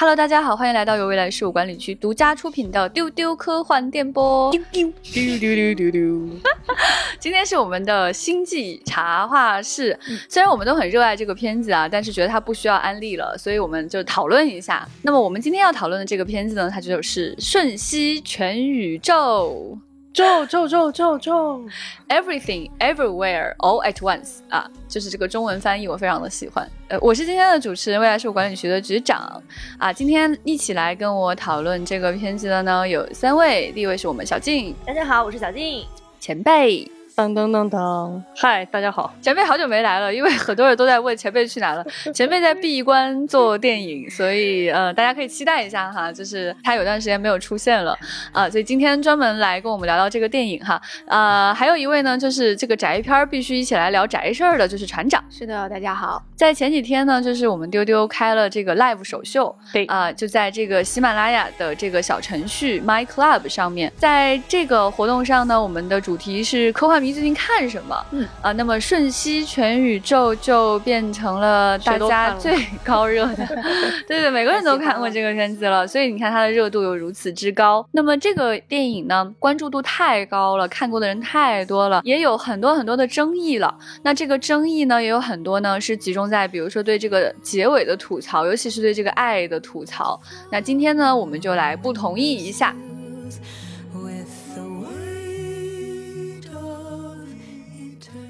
[0.00, 4.48] Hello，大家好，欢迎来到由未来事务管理区独家出品的丢丢科幻电波。
[4.52, 6.28] 丢丢丢丢丢丢丢。
[7.18, 9.98] 今天是我们的星际茶话室。
[10.28, 14.88] 虽然我们都很热爱这个片子啊，但是觉得它不需要安利了，所以我们就讨论一下。
[15.02, 19.76] 那么我们今天要讨论的这个片子呢，它就是《瞬息全宇宙》。
[20.18, 21.64] 宙宙宙宙宙
[22.08, 26.68] ，Everything Everywhere All at Once 啊，就是这个中文翻译，我非常的喜欢。
[26.88, 29.40] 呃，我是今天的主持人，未来事务管理局的局长
[29.78, 29.92] 啊。
[29.92, 33.70] 今天一起来跟我讨论这个片子的呢，有三位。
[33.70, 35.86] 第一位是我们小静，大家好，我是小静，
[36.18, 36.90] 前辈。
[37.18, 41.84] 噔噔噔噔，嗨，大家好，前辈好久没来了，因为很多人都在问前辈去哪了。
[42.14, 47.98] 前辈在闭关做电影，所以呃，大家可以期待一下哈，就是他有段时间没有出现了
[48.30, 50.80] 啊，所以今天专门来跟我们聊聊这个电影哈。
[51.08, 55.20] 呃，还有一位呢，就是这个宅片必须一起来聊宅事儿的，就是船长。
[55.28, 56.22] 是的，大家好。
[56.36, 68.06] 在前几天呢，就是我们丢丢开了这个 live 首秀，对啊，就在这个喜马拉雅的这个小程序 My Club 上面，在这个活动上呢，我们的主题是科幻迷最近看什么？
[68.12, 73.46] 嗯啊，那么《瞬息全宇宙》就变成了大家最 高热的，
[74.06, 77.84] 对对，每个人都看过这个片子了，所以你看它的热度有如此之高。
[77.92, 83.76] 那么这个电影呢，关注度太高了，看过的人太多了，也有很多很多的争议了。
[84.02, 86.28] 那这个争议呢，也有很多呢，是集中。
[86.28, 90.20] 在比如说对这个结尾的吐槽，尤其是对这个爱的吐槽。
[90.52, 92.74] 那今天呢，我们就来不同意一下。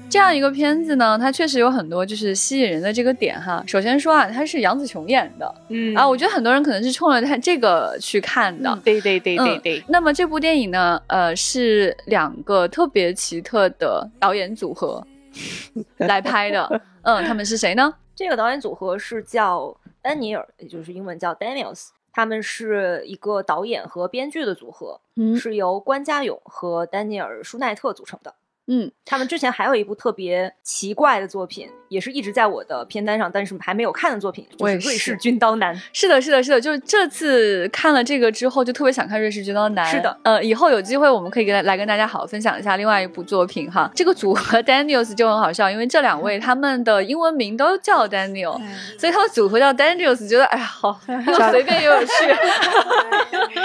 [0.09, 3.63] 这样一个片子呢，它确实有很多就是吸引人的这个点哈。
[3.67, 8.75] 首先说啊，它是杨紫琼演的，嗯啊，我觉得很多人可能是冲着它这个去看的。
[8.83, 9.83] 对对对对对。
[9.87, 15.05] 那么这部电影呢，呃，是两个特别奇特的导演组合
[15.97, 16.81] 来拍的。
[17.03, 17.93] 嗯，他们是谁呢？
[18.15, 21.89] 这个导演组合是叫丹尼尔，也就是英文叫 Daniels。
[22.11, 24.99] 他们是一个导演和编剧的组合，
[25.39, 28.33] 是由关家勇和丹尼尔舒奈特组成的。
[28.71, 35.75] 嗯，他们之前还有一部特别奇怪的作品，也是一直在我的片单上，但是还没有看的作品，就是《瑞士军刀男》。
[35.91, 39.83] 是的，是的，是的，就是这次看了这个之后，就特别想看《瑞士军刀男》。
[39.89, 43.91] 是的，呃，以后有机会我们可以跟来跟大家好好分享一下另外一部作品哈。
[43.95, 48.55] 这个组合 Daniels 就很好笑，因为这两位他们的英文名都叫 Daniel，
[48.99, 52.11] 所以他们组合叫 Daniels，觉得哎呀好，又随便又有趣。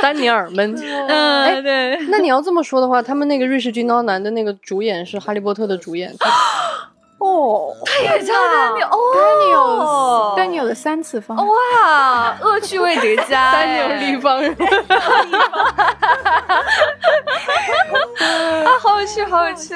[0.00, 0.75] 丹尼尔们，
[1.09, 1.98] 嗯，对。
[2.09, 4.94] 那你要这么说的话，他们那个《瑞士军刀男》的那个主演。
[5.03, 6.15] 是哈利波特的主演。
[7.19, 11.34] 哦，他也叫 Daniel 哦，Daniel 的三次方。
[11.38, 14.43] 哇，恶趣味叠加， Daniel 立方。
[14.43, 14.54] 人，
[18.66, 19.75] 啊，好有趣，好有趣。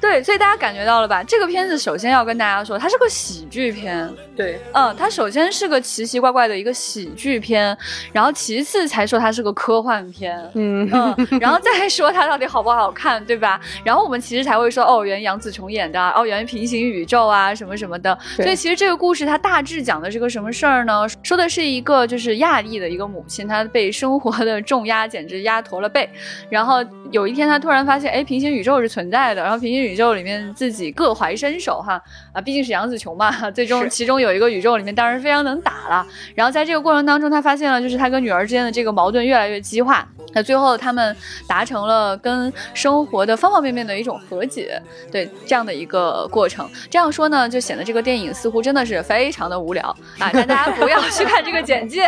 [0.00, 1.22] 对，所以大家感觉到了吧？
[1.24, 4.08] 这个片子首先要跟大家说，它是个喜剧片。
[4.36, 7.76] 对，嗯，它首先是个奇奇怪怪的一个喜剧片，
[8.12, 10.38] 然后其次才说它是个科幻片。
[10.54, 13.60] 嗯嗯，然后再说它到底好不好看，对吧？
[13.84, 18.16] 然后我们其实才会说，哦，原杨紫琼演的，哦，原平行宇宙啊，什么什么的。
[18.36, 21.04] 所以其实这个故事它大致讲的是个什么事儿呢？
[21.24, 26.08] 说的是一个就是亚裔的一个母亲，她被生活的重压简直压驼了背，
[26.48, 26.76] 然后
[27.10, 32.00] 有一天她突然发现，哎，平行宇宙是存在的，然后平行宇宇宙里面自己各怀身手哈
[32.32, 36.06] 啊，毕竟是杨紫琼嘛， 最终其中有一个宇宙里面当然非常能打了。
[36.34, 40.06] 然后在这个过程当中，他发现了就是他跟女儿之间的这个矛盾越来越激化。
[40.34, 41.16] 那最后他们
[41.46, 46.68] 达成了跟生活的方方面面的一种和解，对这样的一个过程。
[46.90, 49.84] 这样说呢，就显得这个电影似乎真的是非常的无聊
[50.18, 50.30] 啊！
[50.32, 52.06] 但 大家不要去看这个简介。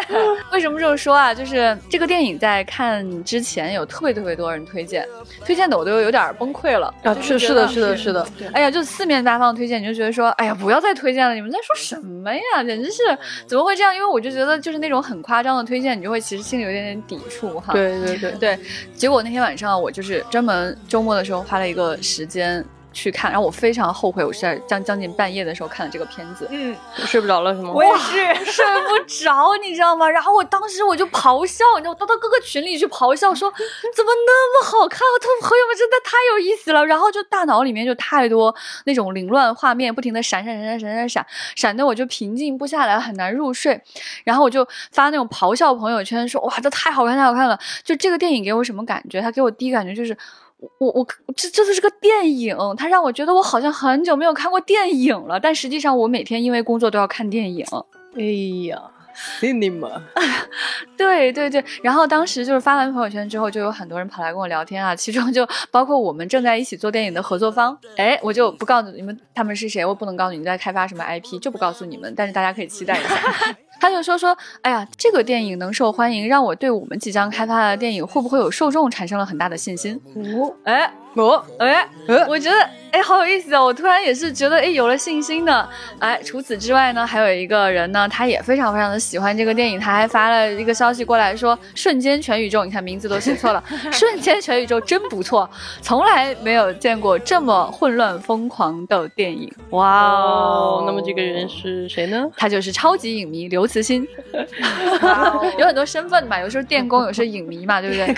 [0.53, 1.33] 为什么这么说啊？
[1.33, 5.07] 就是这个电影在看之前有特别特别多人推荐，
[5.47, 7.17] 推荐的我都有点崩溃了啊！
[7.23, 7.70] 是是的。
[7.71, 12.65] 是的，是的，哎呀，就四面八方推荐，你就觉得说，哎呀，不要再推荐了，你们在说什么呀？
[12.65, 13.03] 简直是
[13.47, 13.95] 怎么会这样？
[13.95, 17.73] 因为我就觉得，就是那种很夸张的推荐，你就会其实心里有点点抵触哈。
[17.73, 18.59] 对对对对。
[18.95, 22.65] 结果那天晚上，我就是专门周末的时候花了一个时间。
[22.93, 26.77] 去看，然后我非常后悔，我是在将将近半夜的时候看了这个片子，嗯，
[27.07, 27.71] 睡不着了是吗？
[27.73, 30.09] 我也是 睡不着，你知道吗？
[30.09, 35.01] 然后我当时我就咆哮，你知道，我到各个群里去咆哮，说怎么那么好看？
[35.01, 36.85] 我的朋友们真的太有意思了。
[36.85, 38.55] 然后就大脑里面就太多
[38.87, 43.81] 那种凌乱画面，不停的闪闪闪闪闪闪闪，闪的我就平静不下来，很难入睡。
[44.25, 47.59] 然后我就发那种咆哮朋友圈，说哇，这太好看，太好看了！
[47.85, 49.21] 就这个电影给我什么感觉？
[49.21, 50.17] 它给我第一感觉就是。
[50.79, 55.41] 我我这这就是个电影，它让我觉得我好像很久没有看过电影了。
[55.41, 57.65] 但实际上，我每天因为工作都要看电影。
[58.17, 58.23] 哎
[58.69, 58.83] 呀
[59.41, 60.01] ，cinema，
[60.99, 61.65] 对对对。
[61.83, 67.77] 然后当时就是发完朋友圈之后，就有很多人跑来跟我聊天啊，其中就包括我们正在一起做电影的合作方。
[67.97, 72.13] 哎，我就不告诉你们他们是谁，我不能告诉你们在开发什么 IP，就不告诉你们。
[72.17, 73.17] 但是大家可以期待一下。
[73.81, 80.01] 他就说说，哎呀，这个电影能受欢迎，让我对我们即将开发的电影会不会有受众产生了很大的信心。
[80.15, 81.89] 哦，哎，哦，哎，
[82.29, 82.57] 我觉得。
[82.93, 83.67] 哎，好有意思哦！
[83.67, 85.65] 我突然也是觉得，哎，有了信心呢。
[86.01, 93.63] 哎，除此之外呢，还有一个人呢，他也非常非常的喜欢这个电影，他还发了一个消息过来说：“瞬间全宇宙，你看名字都写错了，
[93.95, 95.49] 瞬间全宇宙真不错，
[95.81, 100.83] 从来没有见过这么混乱疯狂的电影。”哇哦！
[100.85, 102.29] 那么这个人是谁呢？
[102.37, 104.05] 他就是超级影迷刘慈欣。
[105.59, 108.13] 有很多身份嘛，有时候电工，有时候影迷嘛，对不对？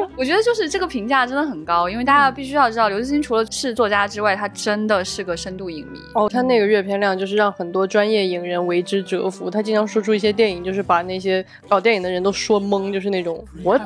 [0.16, 2.68] 我觉得就是这个评价真的很高，因为大家必须要。
[2.70, 6.28] 知道刘慈欣除了是作家之外，他真的是个深度影迷哦。
[6.28, 9.50] 他那个阅片量就是让很多专业影人为之折服。
[9.50, 13.82] 他经常说出一些电影，就是把那些搞电影的人都说懵，就是那种 what。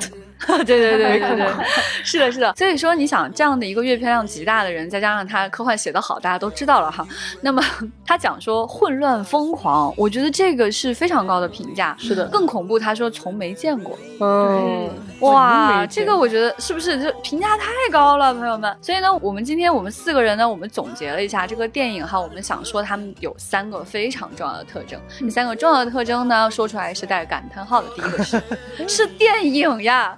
[0.46, 1.46] 对对对对对，
[2.04, 2.54] 是的，是的。
[2.56, 7.06] 所以说，你想这样的一个阅片量极大的人，再加上他科幻写得好，大家都知道了哈。
[7.40, 7.62] 那么
[8.06, 11.96] 他讲说混乱疯狂，我觉得这个是非常高的评价。
[11.98, 13.98] 是的，更恐怖，他说从没见过。
[14.20, 18.76] 嗯，哇，这个我觉得是不是这评价太高了，朋友们？
[18.80, 25.00] 所以呢，我们今天我们四个人呢，我们总结了一下这个电影哈，我们想说他们有三个非常重要的特征。
[25.20, 27.88] 这三个重要的特征呢，说出来是带感叹号的。
[27.96, 28.42] 第一个是
[28.88, 30.16] 是电影呀。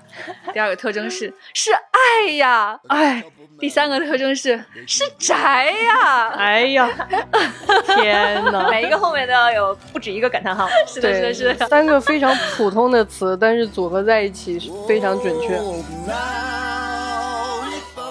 [0.52, 3.24] 第二个特征是是爱呀，哎。
[3.58, 6.86] 第三个特征是是宅呀， 哎呀，
[7.86, 8.68] 天哪！
[8.68, 10.68] 每一个后面都要有不止一个感叹号。
[10.86, 11.66] 是的，是的，是的。
[11.66, 15.58] 三个非常普通的词，但是组合在一起非常准确。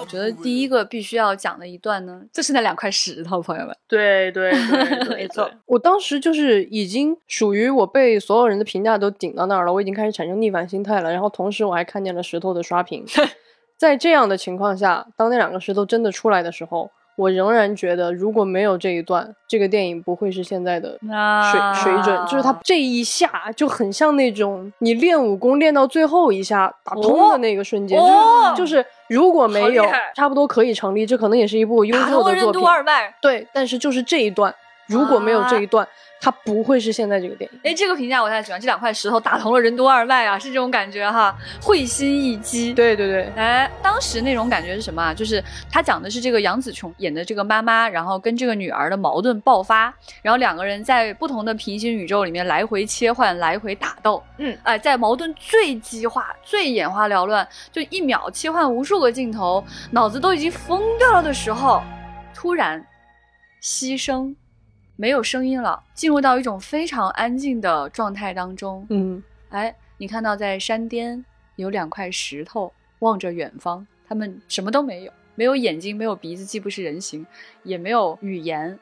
[0.06, 3.76] 我觉得第一个必须要讲的一段呢，就是那两块石头，朋友们。
[3.88, 5.50] 对对对， 没错。
[5.66, 11.10] 我当时就是已经属于我被所有人的评价都顶到那儿了，我已经开始产生逆反心态了。
[11.10, 13.04] 然后同时我还看见了石头的刷屏。
[13.76, 22.26] 在这样的情况下，当那两个石头真的出来的时候，我仍然觉得如果没有这一段，这个电影不会是现在的水水准。
[22.26, 27.98] 就是它这一下就很像那种你练武功练到最后一下打通的那个瞬间，
[28.54, 29.84] 就是如果没有，
[30.14, 31.06] 差不多可以成立。
[31.06, 32.62] 这可能也是一部优秀的作品。
[33.22, 34.54] 对，但是就是这一段，
[34.86, 35.86] 如果没有这一段。
[36.18, 37.60] 它不会是现在这个电影。
[37.62, 38.58] 哎，这个评价我太喜欢。
[38.58, 42.72] 这两块石头打通了任督二脉啊，是这种感觉哈，会心一击。
[42.72, 43.30] 对对对。
[43.36, 45.12] 哎，当时那种感觉是什么啊？
[45.12, 54.20] 就是他讲的是这个杨紫琼演的这个妈妈，然后跟这个女儿的矛盾爆发，然后两个人在不同的平行宇宙里面来回切换，来回打斗。
[54.38, 61.82] 嗯，哎，在矛盾最激化、最眼花缭乱，就一秒切换无数个镜头，脑子都已经疯掉了的时候，
[62.34, 62.84] 突然
[63.62, 64.34] 牺牲。
[64.96, 68.86] 没有声音了，进入到一种非常安静的状态当中。
[68.90, 71.24] 嗯，哎，你看到在山巅
[71.56, 77.26] 有两块石头望着远方，他们什么都没有，没有眼睛，没有鼻子，既不是人形，
[77.62, 78.78] 也没有语言。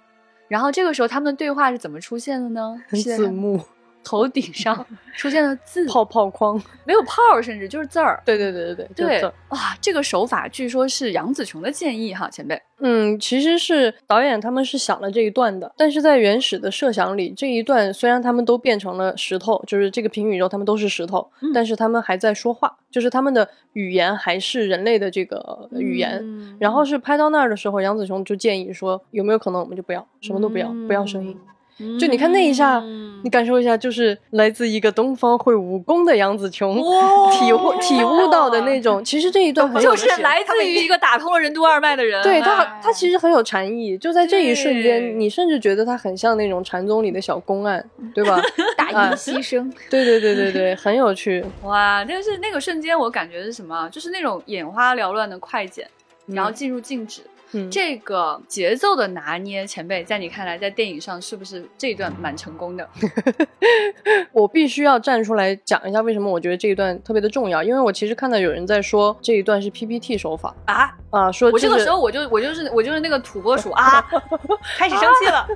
[0.47, 2.83] 然后这个时候他们的对话是怎么出现的呢？
[2.91, 3.61] 字幕。
[4.05, 4.87] 头顶上
[5.17, 8.23] 出现了字，泡泡框没有泡，甚至就是字儿。
[8.25, 12.61] 对对对对对对，哇，这个手法据说是杨紫琼的建议哈，前辈。
[12.81, 26.23] 嗯，其实是导演他们是想了这一段的，但是在原始的设想里，这一段虽然他们都变成了石头，就是这个平宇宙他们都是石头，但是他们还在说话，就是他们的语言还是人类的这个语言。
[26.59, 31.39] 然后是拍到那儿的时候，杨紫琼就建议说，有没有可能我们就不要什么都不要，不要声音。
[31.99, 32.81] 就你看那一下，
[33.25, 36.77] 你感受一下，就是来自一个东方会武功的杨紫琼，
[37.33, 39.05] 体会体悟到的那种。
[39.05, 42.23] 其实这一段就是来自于一个打通了任督二脉的人。
[42.23, 43.99] 对他，他其实很有禅意。
[43.99, 48.41] 就在这一瞬间，你甚至觉得他很像那种禅宗里的小公案，对吧？
[48.79, 49.69] 大义牺牲。
[49.91, 51.45] 对对对对对，很有趣。
[51.65, 53.89] 哇，但是那个瞬间，我感觉是什么？
[53.91, 55.89] 就是那种眼花缭乱的快剪，
[56.27, 57.23] 然后进入静止。
[57.71, 62.89] 这个节奏的拿捏，前辈在你看来，在电影上是不是这一段蛮成功的？
[64.33, 67.63] 我必须要站出来讲一下，为什么我觉得这一段特别的重要。
[67.63, 74.05] 因为我其实看到有人在说这一段是 PPT 手法啊啊，说我这个时候我就我就是我就是那个土拨鼠啊，
[74.77, 75.47] 开始生气了，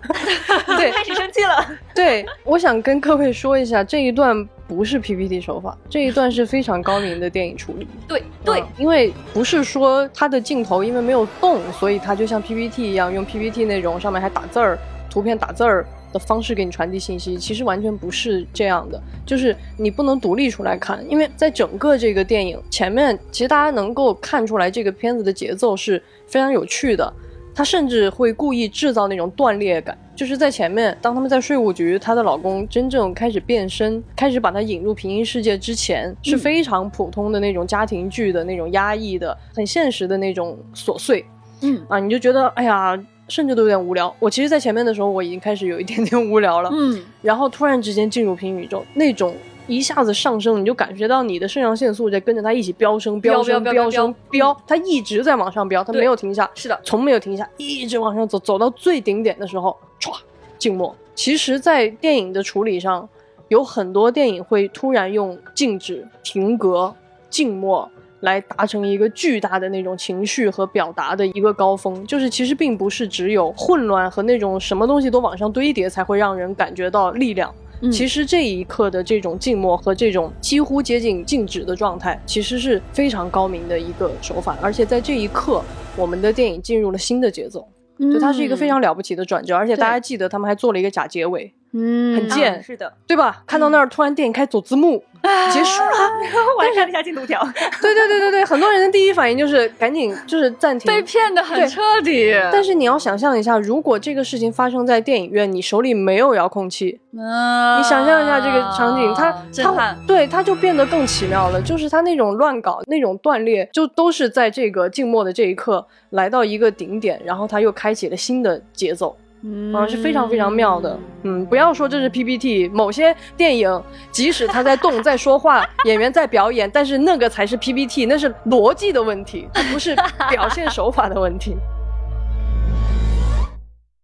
[0.77, 1.67] 对， 开始生气了。
[1.95, 4.49] 对，我想跟各位说一下这一段。
[4.69, 7.89] 不是 PPT 手法，这一段是非常高明的电影处理。
[8.07, 14.79] 对对，因为不是说它的镜头因为没有动，所以它就像 PPT 一样，用 PPT 内容上面还打字儿，
[15.11, 17.39] 图片打字儿的方式给你传递信息。
[17.39, 27.11] 其实完全不是这样的，就是你不能独立出来看，因为在整个这个电影前面，其实大家能够看出来这个片子的节奏是非常有趣的。
[27.59, 41.25] 他甚至会故意制造那种断裂感，就是在前面，当他们在税务局，她的老公真正开始变身，开始把她引入平行世界之前，是非常普通的那种家庭剧的那种压抑的、很现实的那种琐碎。
[41.63, 42.97] 嗯啊，你就觉得，哎呀，
[43.27, 44.15] 甚至都有点无聊。
[44.21, 46.71] 我其实，在前面的时候，我已经开始有一点点无聊了。
[46.73, 49.35] 嗯，然后突然之间进入平行宇宙，那种
[49.69, 56.51] 一下子上升，你就感觉到你的肾上腺素在跟着它一起飙升、飙升、飙升、飙，它一直在往上飙，它没有停下。
[56.55, 60.13] 是的，从没有停下，一直往上走，走到最顶点的时候，歘，
[60.59, 60.93] 静默。
[61.15, 63.09] 其实，在电影的处理上，
[63.47, 66.93] 有很多电影会突然用静止、停格、
[67.31, 67.89] 静默。
[68.23, 77.55] 来达成一个巨大的那种情绪和表达的一个高峰，就是其实并不是只有混乱和那种什么东西都往上堆叠才会让人感觉到力量。
[77.93, 84.57] 其实这一刻的这种静默和这种几乎接近静止的状态，其实是非常高明的一个手法。
[84.61, 85.63] 而且在这一刻，
[85.97, 87.67] 我们的电影进入了新的节奏，
[87.99, 89.57] 就它是一个非常了不起的转折。
[89.57, 91.55] 而且大家记得，他们还做了一个假结尾。
[91.73, 93.43] 嗯，很贱，是的，对吧？
[93.47, 95.05] 看到那儿，突然电影开走字幕，
[95.53, 95.91] 结束了。
[96.57, 97.41] 我还看了一下进度条。
[97.83, 100.91] 对对对对对，很多人的第一反应就是赶紧就是暂停。
[100.91, 102.33] 被骗的很彻底。
[102.51, 109.31] 但是你要想象一下，如果这个事情发生在电影院，你手里没有遥控器，你想象一下这个场景，它
[109.63, 111.61] 它对它就变得更奇妙了。
[111.61, 119.15] 就是它那种乱搞、那种断裂，就都是在这个静默的这一刻来到一个顶点，然后它又开启了新的节奏。
[119.43, 120.99] 嗯，是非常非常妙的。
[121.23, 129.95] 嗯，不要说这是 PPT，某些电影即使他在动、在说话，演员在表演，但是那个才是 PPT，那是逻辑的问题，不是
[130.29, 131.57] 表现手法的问题。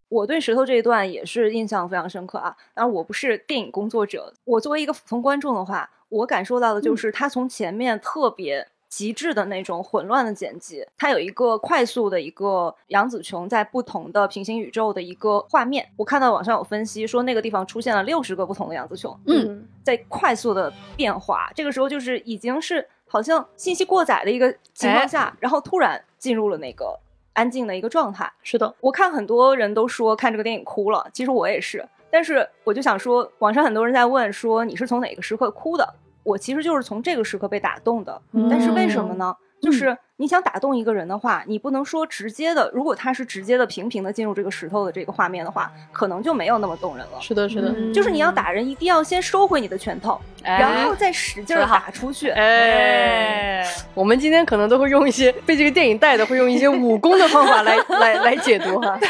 [0.09, 2.55] 我对石头这一段也是印象非常深刻啊。
[2.73, 8.69] 当然，我不是电影工作者，我作为一个普通观众的话，我感受到的就是他从前面特别。
[8.94, 15.84] 极致的那种混乱的剪辑，它有一个快速的一个杨紫琼在不同的平行宇宙的一个画面。
[15.96, 21.50] 我看到网上有分析说，那个地方出现了六十个不同的杨紫琼，嗯，在快速的变化。
[21.56, 26.96] 这个时候就是已经是好像信息过载的一个情况下，然后突然进入了那个
[27.32, 28.32] 安静的一个状态。
[28.44, 31.84] 是的，我看很多人都说看这个电影哭了，其实我也是。
[32.12, 35.94] 但是我就想说，网上很多人在问说你是从哪个时刻哭的？
[36.25, 39.33] 我其实就是从这个时刻被打动的，但是为什么呢？
[39.61, 39.97] 就是。
[40.16, 42.71] 你想打动一个人的话，你不能说直接的。
[42.73, 47.21] 如果他是直接的、平平的进入这个石头的这个画面的话，可能就没有那么动人了。
[47.21, 52.30] 是的，是的，就是你要打人，一定要先收回你的拳头，然后再使劲打出去。
[52.30, 58.97] 哎，我们今天可能都会用一些被这个电影带的，会用一些武功的方法来 来来解读哈。
[59.00, 59.09] 对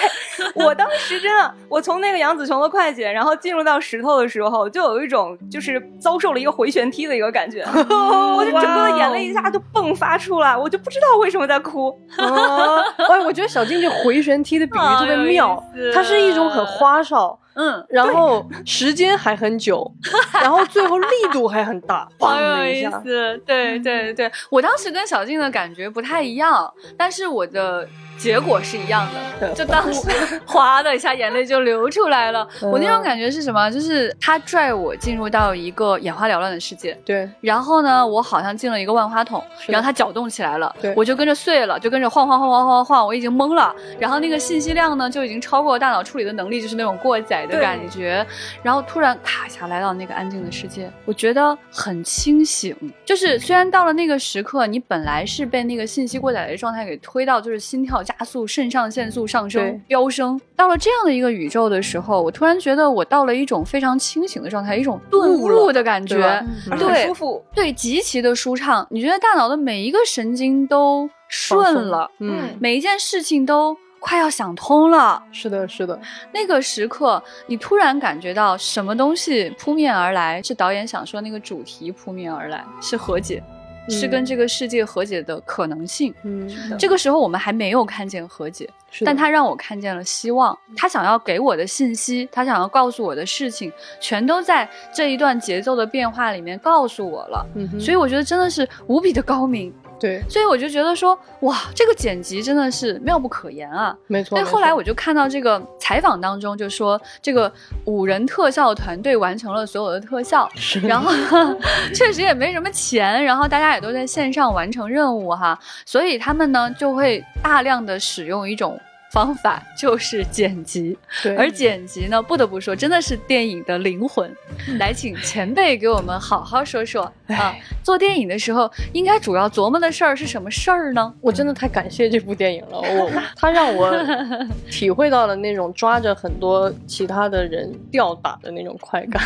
[0.54, 11.96] 我当时真的，我从那个杨紫琼的快剪，然后进入到石头的时候，就有一种就是遭受了一个回旋踢的一个感觉， 我就整个的眼泪一下就迸发出来，我就不知道为什么在哭。
[12.16, 19.90] 哎，我觉得小静这回旋踢的比喻 特别妙，它是一种很花哨，嗯，然后时间还很久，
[20.40, 23.42] 然后最后力度还很大， 好有意思。
[23.44, 27.88] 对对对，我当时跟小静的感觉不太一样，但是我的。
[28.16, 29.06] 结果是一样
[29.40, 30.08] 的，就当时
[30.46, 32.46] 哗的一下眼泪就流出来了。
[32.62, 33.70] 我那种感觉是什么？
[33.70, 37.28] 就是他拽我进入到一个眼花缭乱的世界，对。
[37.40, 40.94] 然后呢，我好像进了一个万花筒，然后它搅动起来了，对。
[40.96, 43.74] 我就跟着碎了，就跟着晃晃晃晃晃晃，我已经懵了。
[43.98, 48.24] 然后那个信息量呢，就已经超过大脑处理的能力，就是那种过载的感觉。
[48.62, 52.74] 然后突然咔一下来到那个安静的世界，我觉得很清醒。
[53.04, 58.03] 就是虽然到了那个时刻，你本来是被那个信息过载的状态给推到，就是心跳。
[58.04, 60.40] 加速，肾上腺素上升，飙升。
[60.54, 68.86] 到了这样的一个宇宙的时候，我突然觉得我到了一种非常清醒的状态，一种顿悟的感觉，很舒服，对，极其的舒畅。
[68.90, 75.22] 你觉得大脑的每一个神经都顺了，嗯，每一件事情都快要想通了。
[75.32, 75.98] 是的，是的。
[76.32, 83.42] 那个时刻，你突然感觉到什么东西扑面而来，是导演想说那个主题扑面而来，是和解。
[83.88, 86.14] 是跟这个世界和解的可能性。
[86.22, 88.68] 嗯，这个时候我们还没有看见和解，
[89.04, 90.56] 但他让我看见了希望。
[90.76, 97.46] 他想要给我的信息，他想要告诉我的事情，全都在这一段节奏的变化里面告诉我了。
[97.54, 99.72] 嗯，所以我觉得真的是无比的高明。
[100.04, 103.96] 对，所以我就觉得说，哇，这个剪辑真的是妙不可言啊！
[104.06, 104.36] 没错。
[104.36, 107.50] 但后来我就看到这个采访当中就说，这个
[107.86, 110.46] 五人特效团队完成了所有的特效，
[110.82, 111.10] 然后
[111.96, 118.78] 确实也没什么钱，然后大家也都在线上完成任务哈，所以他们呢就会大量的使用一种。
[119.14, 120.98] 方法就是剪辑，
[121.38, 124.28] 而剪辑呢，不得不说，真的是电影的灵魂。
[124.76, 131.14] 来，请前辈给我们好好说说啊，做电影的时候应该主要琢磨的事儿是什么事儿呢？
[131.20, 133.94] 我真的太感谢这部电影了，我他让我
[134.68, 139.22] 体会到了那种抓着很多其他的人吊打的那种快感。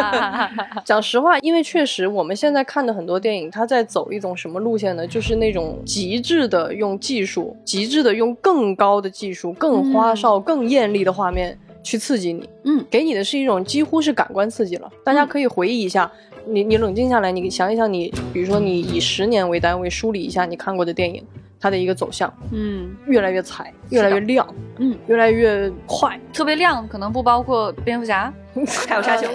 [0.86, 5.06] 讲实话，因为确实我们现在看的很多电影，它在走一种什么路线呢？
[5.06, 9.01] 就是那种极致的用技术，极致的用更高。
[9.02, 12.48] 的技术、更花哨、更艳丽的画面去刺激你。
[12.64, 14.90] 嗯，给你的是一种几乎是感官刺激了。
[15.04, 16.10] 大家可以回忆一下，
[16.46, 21.22] 你你冷静下来，你想一想，你比如说你以十年为单位梳理一下你看过的电影。
[21.64, 24.44] 它的一个走向，嗯，越来越彩，越来越亮，
[24.78, 28.34] 嗯，越来越快，特别亮，可能不包括蝙蝠侠，
[28.88, 29.28] 还有沙丘。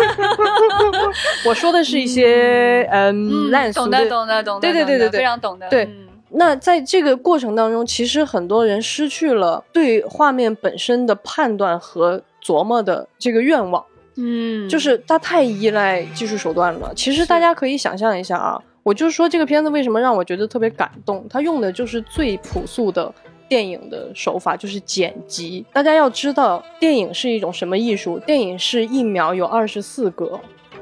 [1.46, 3.50] 我说的是一些嗯。
[3.50, 5.68] 烂俗的，懂的，懂的，懂的，对对对对对，非常懂的。
[5.68, 5.86] 对，
[6.30, 13.84] 那在这个过程当中，其实很多人失去了对画面本身的判断和琢磨的这个愿望，
[14.16, 16.92] 嗯，就是他太依赖技术手段了。
[16.94, 18.60] 其实大家可以想象一下啊。
[18.82, 21.26] 我就说这个片子为什么让我觉得特别感动？
[21.28, 23.12] 他用的就是最朴素的
[23.48, 25.66] 电影的手法，就是剪辑。
[25.72, 28.16] 大家要知道，电影是一种什么艺术？
[28.20, 30.38] 电影是一秒有二十四格，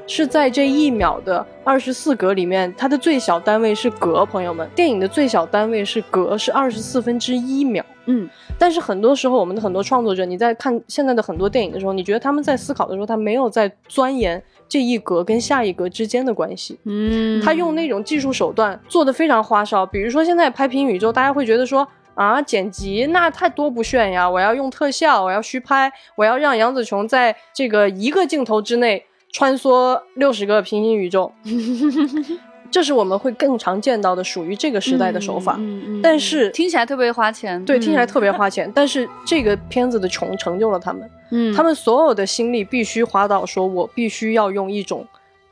[0.07, 4.25] 是在这一秒的二十四格里面，它的最小单位是格。
[4.25, 7.83] 朋友们，电影的最小单位是格，是二十四分之一秒。
[8.07, 14.41] 嗯，但是很多时候，我们的很多创作者，你在看现在的很多电影的时候，你觉得他们在思考的时候，他没有在钻研。
[14.67, 19.85] 这一格跟下一格之间的关系，嗯，他用那种技术手段做的非常花哨。
[19.85, 31.29] 比如说现在拍平宇宙，大家会觉得说啊，剪辑那太多不炫呀，我要用特效，我要虚拍，我要让杨紫琼在这个一个镜头之内穿梭六十个平行宇宙。
[32.71, 35.59] 这是我们会更常见到的属于这个时代的手法，
[36.01, 38.71] 但是听起来特别花钱，对，听起来特别花钱。
[38.73, 45.05] 但是这个片子的穷成就了他们，嗯，他们所有的心力必须花到说，我必须要用一种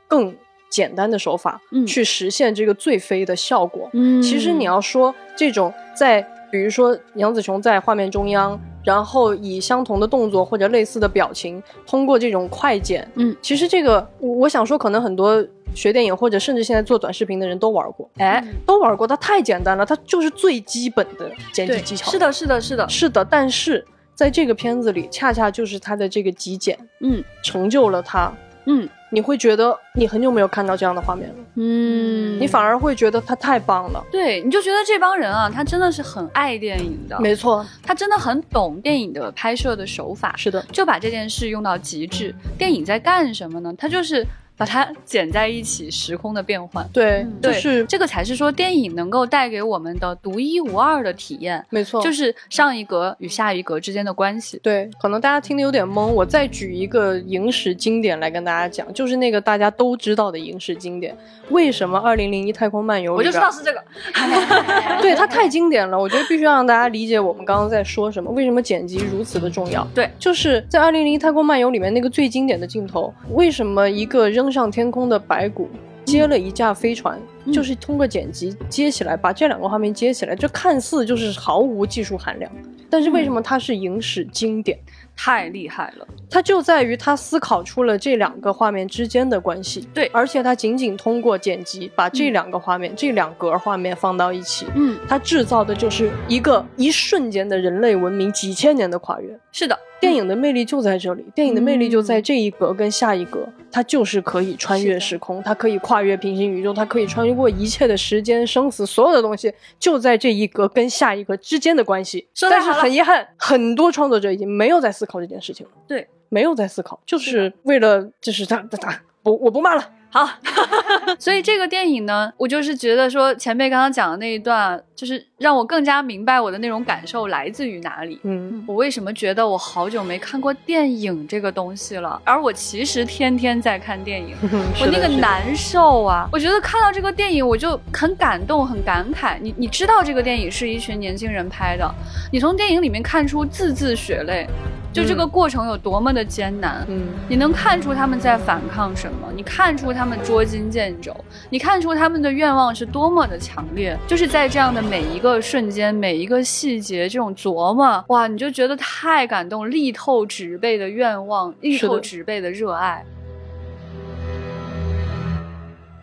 [0.08, 0.34] 更
[0.70, 3.90] 简单的手法去实现这个最飞的效果。
[3.92, 8.58] 嗯，其实你要说这种在，比如说杨紫琼在画面中央。
[8.84, 22.10] 然后以相同的动作或者类似的表情，通过这种快剪，嗯，其实这个我我想说，可能很多学电影或者甚至现在做短视频的人都玩过，哎，都玩过，它太简单了，它就是最基本的剪辑技巧。
[22.10, 23.24] 是的，是的，是的，是的。
[23.24, 28.32] 但是在这个片子里，恰恰就是它的这个极简，嗯，成就了它，
[28.66, 28.88] 嗯。
[29.14, 34.04] 你会觉得你很久没有看到这样的画面了，嗯，你反而会觉得他太棒了。
[34.10, 42.34] 对，你就觉得这帮人啊，他真的是很爱电影的，没错，他真的很懂电影的拍摄的手法，是的，就把这件事用到极致。
[42.58, 43.72] 电影在干什么呢？
[43.78, 44.26] 它就是。
[44.56, 51.64] 把它剪在一起，时空的变换，对，就是这个才是说电影能够带给我们的独一无二的体验。
[51.70, 54.60] 没错，就是上一格与下一格之间的关系。
[54.62, 61.16] 对，可能大家听得有点懵，我再举一个影史经典来跟大家讲，就是那个大家都知道的影史经典。
[61.50, 63.12] 为什么《二零零一太空漫游》？
[63.16, 63.82] 我就知道是这个。
[65.02, 68.30] 对，它太经典了，我觉得必须要让大家理解我们刚刚在说什么。
[68.30, 69.84] 为什么剪辑如此的重要？
[69.92, 74.43] 对，就是在《二零零一太空漫游》里面那个最经典的镜头，为什么一个扔。
[74.44, 75.70] 登上天空的白骨
[76.04, 77.18] 接了一架飞船，
[77.50, 82.52] 就是通过剪辑接起来，把这两个画面接起来，这看似就是毫无技术含量，
[82.90, 84.78] 但是为什么它是影史经典？
[85.16, 86.06] 太厉害了！
[86.28, 99.38] 它就在于它思考出了这两个画面之间的关系，对，而且它仅仅通过剪辑把这两个画面、这两格画面放到一起，嗯，它制造的就是一个一瞬间的人类文明几千年的跨越。
[99.54, 99.78] 是的。
[100.00, 112.26] 电影的魅力就在这里，电影的魅力就在这一格跟下一格，它就是可以穿越时空，它可以跨越平行宇宙，它可以穿越过一切的时间、生死，所有的东西就在这一格跟下一格之间的关系。
[112.50, 115.72] 但是很遗憾，很多创作者已经没有在思考这件事情了。
[115.86, 119.90] 对，没有在思考，就是为了就是他他他，我我不骂了。
[120.10, 120.28] 好，
[121.18, 128.20] 所以这个电影呢，我就是觉得说前辈刚刚讲的那一段，就是让我更加明白我的那种感受来自于哪里。
[128.22, 132.20] 嗯，我为什么觉得我好久没看过电影这个东西了？
[132.24, 134.36] 而我其实天天在看电影，
[134.80, 136.28] 我那个难受啊！
[136.32, 139.36] 我觉得看到这个电影，我就很感动，很感慨。
[139.40, 141.94] 你你知道这个电影是一群年轻人拍的，
[142.32, 144.46] 你从电影里面看出字字血泪。
[144.92, 149.26] 就这个过程有多么的艰难，嗯，你能看出他们在反抗什么？
[149.34, 151.12] 你看出他们捉襟见肘，
[151.50, 153.98] 你看出他们的愿望是多么的强烈。
[154.06, 163.04] 就是在这样的每一个瞬间、每一个细节，这种琢磨，哇，你就觉得太感动，力透纸背的愿望，力透纸背的热爱。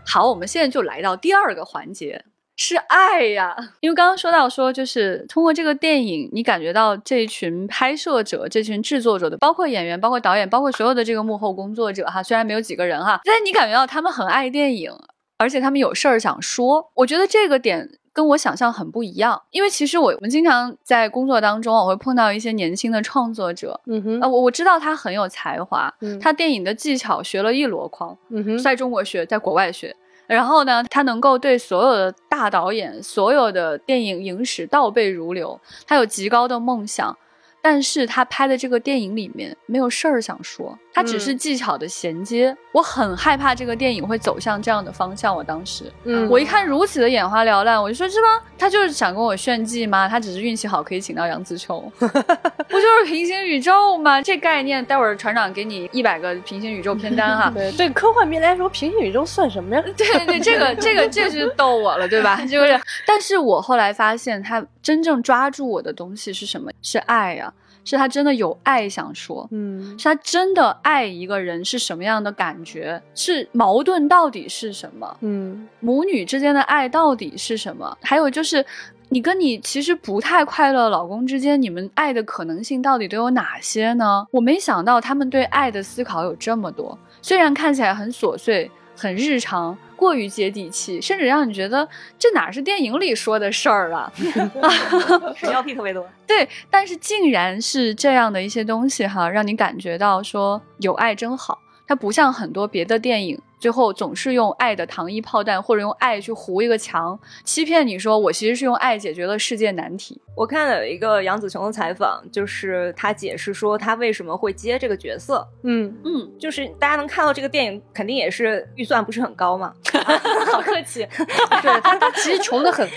[0.06, 2.26] 好，我们现在就来到第二个环节。
[2.58, 14.92] 是爱呀，因为刚刚说到说，就是通过这个电影，你感觉到这群拍摄者、这群制作者的，包括演员、包括导演、包括所有的这个幕后工作者哈，虽然没有几个人哈，但你感觉到他们很爱电影，
[15.38, 16.92] 而且他们有事儿想说。
[16.96, 29.96] 我觉得这个点跟我想象很不一样，因为其实我们经常在工作当中，我会碰到一些年轻的创作者，嗯哼，啊，我我知道他很有才华，他电影的技巧学了一箩筐，嗯哼，在中国学，在国外学。
[30.28, 37.18] 然后呢，他能够对所有的大导演，所有的电影影史倒背如流，他有极高的梦想。
[37.62, 42.56] 但是他拍的这个电影里面没有事儿想说，他只是技巧的衔接。
[42.72, 45.36] 我很害怕这个电影会走向这样的方向。
[45.36, 48.28] 我当时，嗯，我一看如此的眼花缭乱，我就说是吗？
[48.58, 50.08] 他就是想跟我炫技吗？
[50.08, 54.22] 他只是运气好可以请到杨紫琼， 不就是平行宇宙吗？
[54.22, 57.52] 这概念，待会儿船长给你一百个平行宇宙片单哈。
[57.54, 59.84] 对对，科幻片来说，平行宇宙算什么呀？
[59.96, 62.38] 对对，这个这个这是逗我了，对吧？
[62.48, 66.72] 就是，但是我后来发现，他真正抓住我的东西是什么？
[66.82, 67.51] 是爱呀。
[67.84, 73.02] 是他真的有爱想说，嗯，是他真的爱一个人是什么样的感觉？
[73.16, 75.18] 是矛盾到底是什么？
[75.22, 77.98] 嗯，母女之间的爱到底是什么？
[78.02, 78.66] 还有就是，
[79.10, 84.26] 你跟你其实不太快乐老公之间，你们爱的可能性到底都有哪些呢？
[84.32, 89.78] 我没想到他们对爱的思考有这么多，虽然看起来很琐碎、很日常。
[90.02, 91.88] 过于接地气，甚至让你觉得
[92.18, 94.12] 这哪是电影里说的事儿啊？
[95.38, 96.04] 屎尿屁特别多。
[96.26, 101.60] 对，但是竟然是这样的一些东西哈，让你感觉到说有爱真好。
[101.86, 103.40] 它不像很多别的电影。
[103.62, 110.20] 最后总是用爱的糖衣炮弹，或者用爱去糊一个墙，欺骗你说我其实是用爱解决了世界难题。
[110.36, 115.48] 我看了有一个杨紫琼的采访，就是她解释说她为什么会接这个角色。
[115.64, 119.72] 嗯嗯，就是大家能看到这个电影，肯定也是预算不是很高嘛。
[120.52, 121.06] 好客气，
[121.62, 122.90] 对他他其实穷的很，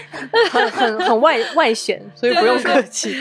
[0.50, 3.14] 很很很外外显，所以不用客气。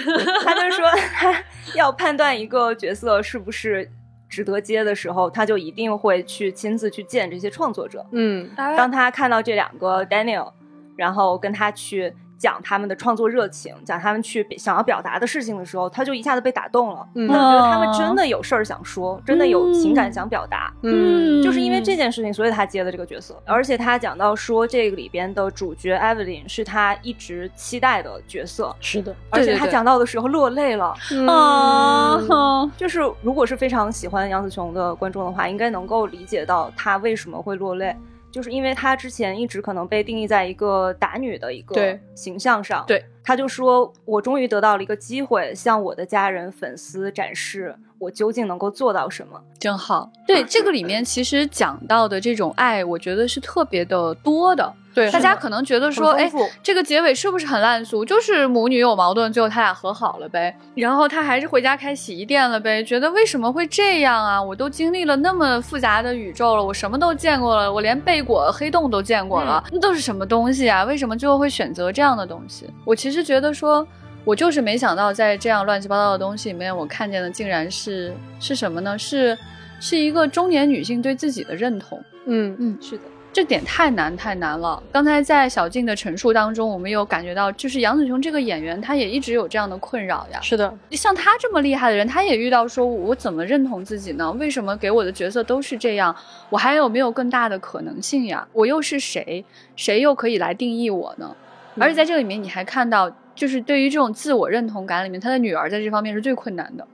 [0.45, 1.43] 他就说他
[1.75, 3.91] 要判断一个角色是不是。
[4.33, 8.03] 值得接的时候，他就一定会去亲自去见这些创作者。
[8.11, 10.51] 嗯，当他看到这两个 Daniel，
[10.95, 12.11] 然后跟他去。
[12.43, 17.07] 讲他们的创作热情，讲他们去想要表达的事情的时候，他就一下子被打动了。
[17.15, 20.73] 他就觉得他们真的有事儿想说，真的有情感想表达。
[20.81, 23.41] 嗯，就是因为这件事情，所以他接的这个角色。
[23.45, 28.75] 而且他讲到说，这个里边的主角 Evelyn 是他一直期待的角色。
[28.81, 30.93] 是的，而且他讲到的时候落泪了。
[31.29, 37.95] 啊，就是如果是非常喜欢杨紫琼的观众的话，应该能够理解到他为什么会落泪。
[38.33, 50.11] 就是因为他之前一直可能被定义在一个打女的一个形象上，对，他就说：“我终于得到了一个机会，向我的家人、粉丝展示我究竟能够做到什么。”真好。
[50.25, 54.73] 对，这个里面其实讲到的这种爱，我觉得是特别的多的。
[54.93, 58.05] 对，大家可能觉得说，哎，这个结尾是不是很烂俗？
[58.05, 60.55] 就是母女有矛盾，最后他俩和好了呗。
[60.75, 62.83] 然后他还是回家开洗衣店了呗。
[62.83, 64.41] 觉得为什么会这样啊？
[64.41, 70.83] 我都经历了那么复杂的宇宙了，我什么都见过了，我连贝果黑洞都见过了，那都是什么东西啊？
[70.83, 72.69] 为什么最后会选择这样的东西？
[72.85, 73.87] 我其实觉得说，
[74.23, 78.97] 我就是没想到，在这样乱七八糟的东西里面，我看见的竟然是是什么呢？
[78.99, 79.35] 是
[79.79, 81.99] 是一个中年女性对自己的认同。
[82.25, 83.03] 嗯嗯，是的。
[83.33, 84.81] 这点太难太难了。
[84.91, 90.39] 刚才在小静的陈述当中，我们有感觉到，就是杨紫琼这个演员，她也一直有这样的困扰呀。
[90.41, 94.31] 是的，像她这么厉害的人，她也遇到说，我怎么认同自己呢？
[94.33, 96.15] 为什么给我的角色都是这样？
[96.51, 98.47] 我还有没有更大的可能性呀？
[98.53, 99.43] 我又是谁？
[99.75, 101.35] 谁又可以来定义我呢？
[101.79, 103.11] 而且在这里面，你还看到。
[103.35, 106.87] 就是对于这种自我认同感里面，他的女儿在这方面是最困难的。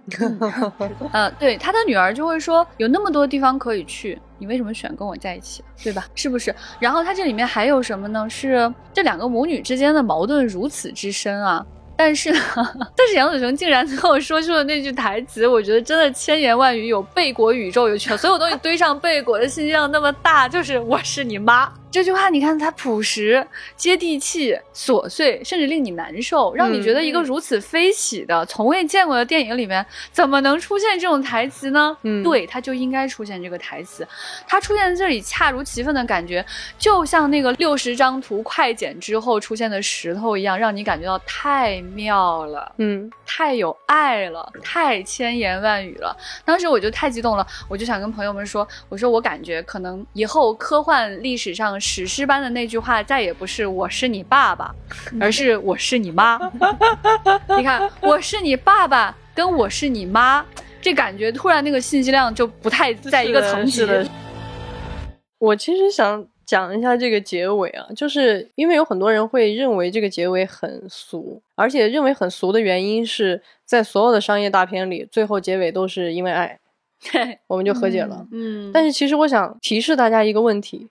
[1.12, 6.06] 嗯， 对，他的女儿就会说，有那么多地方可以去，你为什么选跟我在一起，对吧？
[6.16, 6.54] 是不是？
[6.80, 8.28] 然后他这里面还有什么呢？
[8.30, 11.64] 是这两个母女之间的矛盾如此之深啊！
[11.96, 12.32] 但是，
[12.96, 21.70] 但是杨子琼竟然 跟我说出了那句台词，我觉得真的千言万语，有贝果宇宙，有全所有东西堆上贝果的信息量那么大，就是我是你妈。
[21.92, 31.98] 这句话，你看它朴实、接地气、琐碎，甚至令你难受，让你觉得一个如此飞起的、从未见过的电影里面，怎么能出现这种台词呢？
[32.04, 34.08] 嗯，对，它就应该出现这个台词。
[34.48, 36.46] 它出现在这里，恰如其分的感觉，
[36.78, 46.16] 就像那个六十张图快剪之后出现的石头一样，让你感觉到太妙了，嗯，太有爱了，太千言万语了。
[46.46, 51.79] 当时我就太激动了，我就想跟朋友们说，我说我感觉可能以后科幻历史上。
[51.80, 54.74] 史诗般的那句话再也不是“我是你爸爸”，
[55.20, 56.38] 而是“我是你妈
[57.58, 60.46] ”。你看，“我是你爸爸”跟“我是你妈”，
[60.82, 64.06] 这感觉突然那个信息量就不太在一个层级的。
[65.40, 76.60] 我其实想讲一下这个结尾啊，就是因为有很多人会认为这个结尾很俗，而且认为很俗的原因是在所有的商业大片里，最后结尾都是因为爱，
[77.48, 78.26] 我们就和解了。
[78.34, 80.90] 嗯，但是其实我想提示大家一个问题。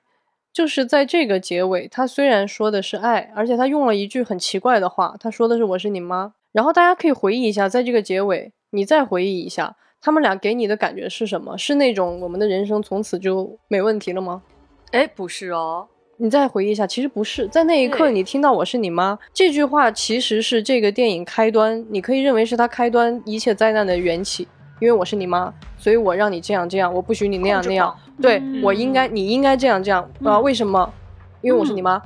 [0.58, 6.32] 就是在这个结尾，他虽然说的是爱，而且他用了一句很奇怪的话，他说的是“我是你妈”。
[6.50, 11.56] 然后大家可以回忆一下，在这个结尾，你再回忆一下，他们俩给你的感觉是什么？
[11.56, 14.42] 是那种我们的人生从此就没问题了吗？
[14.90, 24.48] 哎，不是哦，你再回忆一下，其实不是，在那一刻你听到我是你妈这句话，其实是这个电影开端，你可以认为是它开端一切灾难的缘起。
[24.80, 27.94] 因为我是你妈，所以我让你这样这样，我不许你那样那样。
[28.20, 30.38] 对我应该，你应该这样这样啊？
[30.38, 30.92] 为什么？
[31.40, 32.00] 因为我是你妈。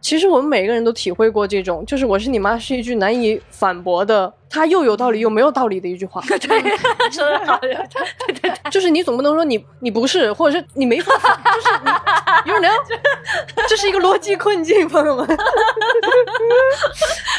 [0.00, 6.22] 其实我们每个人都体会过这种，就是我是你妈是一句难以反驳的，它又有道理又没有道理的一句话。
[6.28, 6.38] 对，
[7.10, 7.58] 说的好。
[7.58, 11.12] 对对对， 就是你总不能说你你不是，或者是你没法，
[11.54, 11.68] 就是
[12.44, 12.72] 你有点，
[13.68, 15.26] 这是一个逻辑困境，朋友们。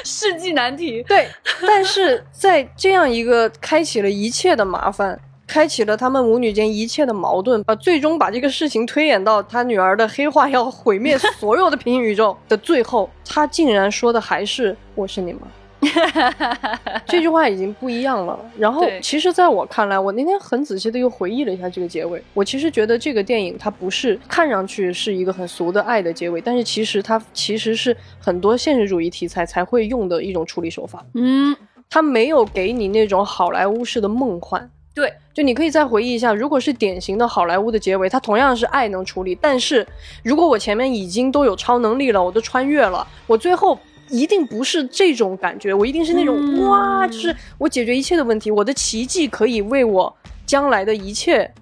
[0.04, 1.04] 世纪难题。
[1.04, 1.30] 对，
[1.66, 5.20] 但是在这样一个开启了一切的麻烦。
[5.48, 15.40] 开启了他们母女间一切的矛盾，把最终把这个事情推演到他女儿的黑化要毁灭所有的平行宇宙的最后，他竟然说的还是“我是你妈”，
[17.08, 18.38] 这句话已经不一样了。
[18.58, 31.06] 然后，其实在我看来，我那天很仔细的又回忆了一下这个结尾，我其实觉得这个电影它不是看上去是一个很俗的爱的结尾，但是其实它其实是很多现实主义题材才会用的一种处理手法。
[31.14, 31.56] 嗯，
[31.90, 34.70] 它没有给你那种好莱坞式的梦幻。
[34.98, 39.38] 对，就你可以再回忆一下，如果是典型的好莱坞的结尾，它同样是爱能处理。
[39.40, 39.86] 但是
[40.24, 43.78] 如果我前面已经都有超能力了，我都穿越了，我最后
[44.10, 50.12] 一定不是这种感觉，我一定是那种哇，就是我解决一切的问题，我的奇迹可以为我
[50.48, 51.54] 将来的一切，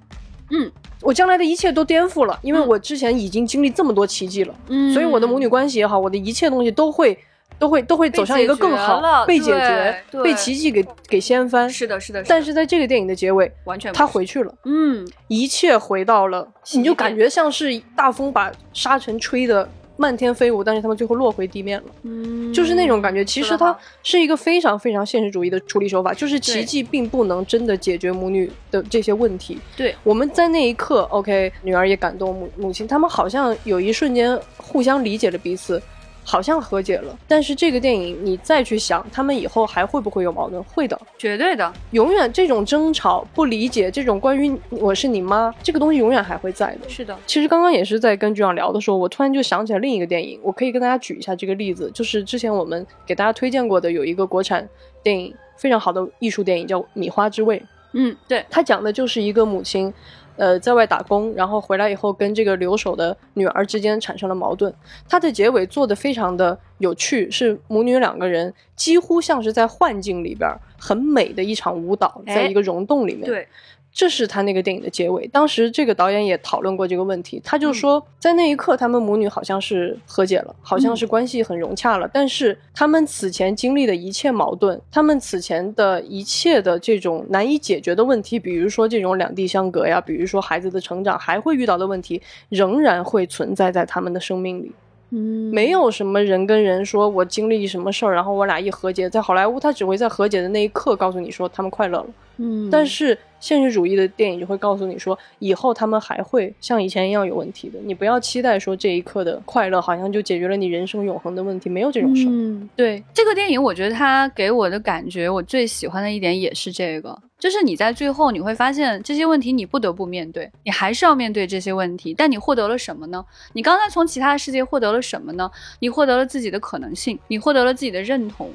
[0.51, 0.71] 嗯，
[1.01, 7.19] 我将来的一切都颠覆了，因为我之前已经经历这么多奇迹了，嗯，所以我的母女关系也好，我的一切东西都会。
[7.57, 14.53] 都会都会走向一个更好被解决被奇迹给给掀翻是的是的，但是在这个电影的结尾完全他回去了。
[14.65, 15.07] 嗯。
[15.27, 29.57] 一切回到了你就感觉像是大风把沙尘吹的漫天飞舞，但是他们最后落回地面了嗯就是那种感觉，其实它是一个非常非常现实主义的处理手法，就是奇迹并不能真的解决母女的这些问题。
[29.77, 35.81] 对，我们在那一刻，OK，女儿也感动母母亲，他们好像有一瞬间互相理解了彼此。
[36.27, 40.61] 好像和解了，但是这个电影你再去想，他们以后还会不会有矛盾？
[40.63, 46.89] 会的，绝对的，永远这种争吵、不理解，这种关于我是你妈这个东西，永远还会在的。
[46.89, 54.67] 是的，其实刚刚也是在跟局长聊的时候，我突然就想起来另一个电影，我可以跟大家举一下这个例子，就是之前我们给大家推荐过的有一个国产
[55.03, 57.59] 电影，非常好的艺术电影叫《米花之味》。
[57.93, 59.93] 嗯，对，它讲的就是一个母亲。
[60.37, 64.73] 呃，在外打工，然后回来以后跟这个留守的女儿之间产生了矛盾。
[65.07, 73.25] 它的结尾做的非常的有趣，是母女两个人几乎像是在幻境里边很美的一场舞蹈，在一个溶洞里面。
[73.25, 73.47] 对。
[73.95, 75.25] 这是他那个电影的结尾。
[75.29, 82.09] 当时这个导演也讨论过这个问题，他就说，在那一刻，他们母女好像是和解了，好像是关系很融洽了。
[82.13, 94.73] 但是他们此前经历的一切矛盾，他们此前的一切的这种难以解决的问题，比如说这种两地相隔呀，比如说孩子的成长还会遇到的问题，仍然会存在在他们的生命里。
[95.11, 102.07] 嗯，没有什么人跟人说我经历什么事儿，然后我俩一和解，在好莱坞，他只会在和解的那一刻告诉你说他们快乐了。
[102.37, 107.79] 嗯，但是现实主义的电影就会告诉你说，以后他们还会像以前一样有问题的。
[107.83, 112.25] 你不要期待说这一刻的快乐好像就解决了你人生永恒的问题，没有这种事。
[112.27, 123.23] 嗯，对，这个电影我觉得它给我的感觉，我最喜欢的一点也是这个，就是你在最后你会发现这些问题你不得不面对，你还是要面对这些问题，但你获得了什么呢？
[123.53, 125.49] 你刚才从其他的世界获得了什么呢？
[125.79, 128.49] 你获得了自己的可能性，你获得了自己的认同。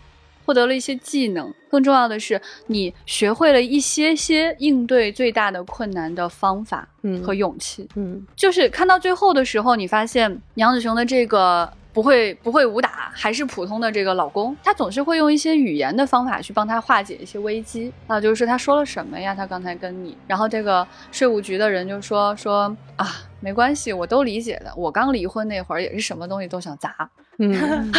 [0.50, 19.32] 获得了一些技能，更重要的是，你学会了一些些应对最大的困难的方法，嗯，和勇气，嗯，就是看到最后的时候，你发现杨子雄的这个不会不会武打，还是普通的这个老公，他总是会用一些语言的方法去帮他化解一些危机啊，就是他说了什么呀？
[19.32, 23.06] 他刚才跟你，然后这个税务局的人就说说啊，
[23.38, 27.08] 没关系，我都理解的，我刚离婚那会儿也是什么东西都想砸，
[27.38, 27.92] 嗯。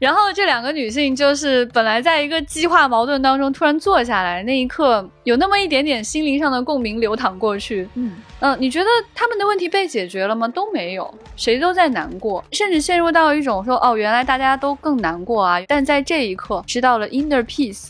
[0.00, 7.86] 然后这两个女性就是本来在一个激化矛盾当中突然坐下来，那一刻有那么一点点心灵上的共鸣流淌过去。
[7.94, 10.48] 嗯嗯，你觉得他们的问题被解决了吗？
[10.48, 15.60] 都没有，谁都在难过，甚至陷入到一种说哦，原来大家都更难过啊。
[15.68, 17.88] 但在这一刻知道了 inner peace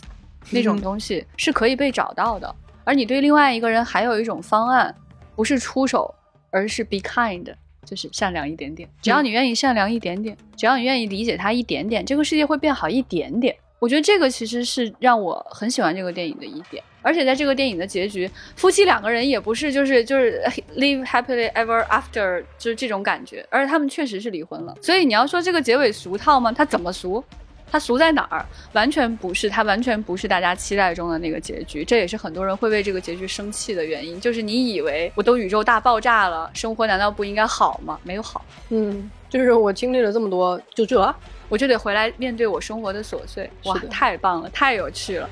[0.49, 4.93] 那种东西是可以被找到的，而你对另外一个人还有一种方案，
[5.33, 6.13] 不是出手，
[6.51, 7.53] 而是 be kind。
[7.85, 13.55] 就是善良一点点，只要你愿意善良一点点，只要你愿意理解他一点点，这个世界会变好一点点。
[13.79, 16.83] 我觉得这个其实是让我很喜欢这个电影的一点。
[17.01, 20.39] 而且在这个电影的结局，夫妻两个人也不是就是就是
[20.77, 24.77] live happily ever after，就是这种感觉，而且他们确实是离婚了。
[24.83, 26.51] 所以你要说这个结尾俗套吗？
[26.51, 27.23] 他怎么俗？
[27.71, 28.45] 它俗在哪儿？
[28.73, 31.85] 完全不是，它完全不是大家期待中的那个结局。
[31.85, 34.19] 这也是很多人会为这个结局生气的原因。
[34.19, 37.97] 就是你以为我都宇宙大爆炸了，生活难道不应该好吗？
[38.03, 38.43] 没有好。
[38.69, 41.15] 嗯，就是我经历了这么多，就这，
[41.47, 43.49] 我就得回来面对我生活的琐碎。
[43.63, 45.29] 哇，太棒了，太有趣了。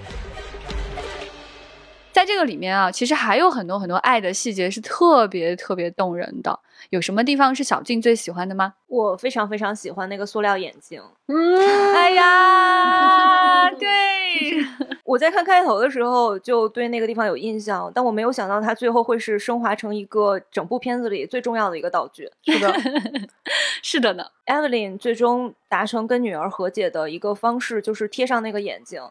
[2.13, 6.58] 在这个里面啊，其实还有很多很多爱的细节是特别特别动人的。
[6.89, 8.73] 有什么地方是小静最喜欢的吗？
[8.87, 11.01] 我非常非常喜欢那个塑料眼睛。
[11.27, 11.57] 嗯，
[11.95, 13.87] 哎呀， 对，
[15.05, 22.29] 我在看开头的时候就对那个地方有印象，但我没有想到它最后会是升华成一个整部片子里最重要的一个道具。
[22.45, 22.73] 是的，
[23.83, 24.25] 是的呢。
[24.45, 29.01] Evelyn 最终达成跟女儿和解的一个方式就是贴上那个眼睛，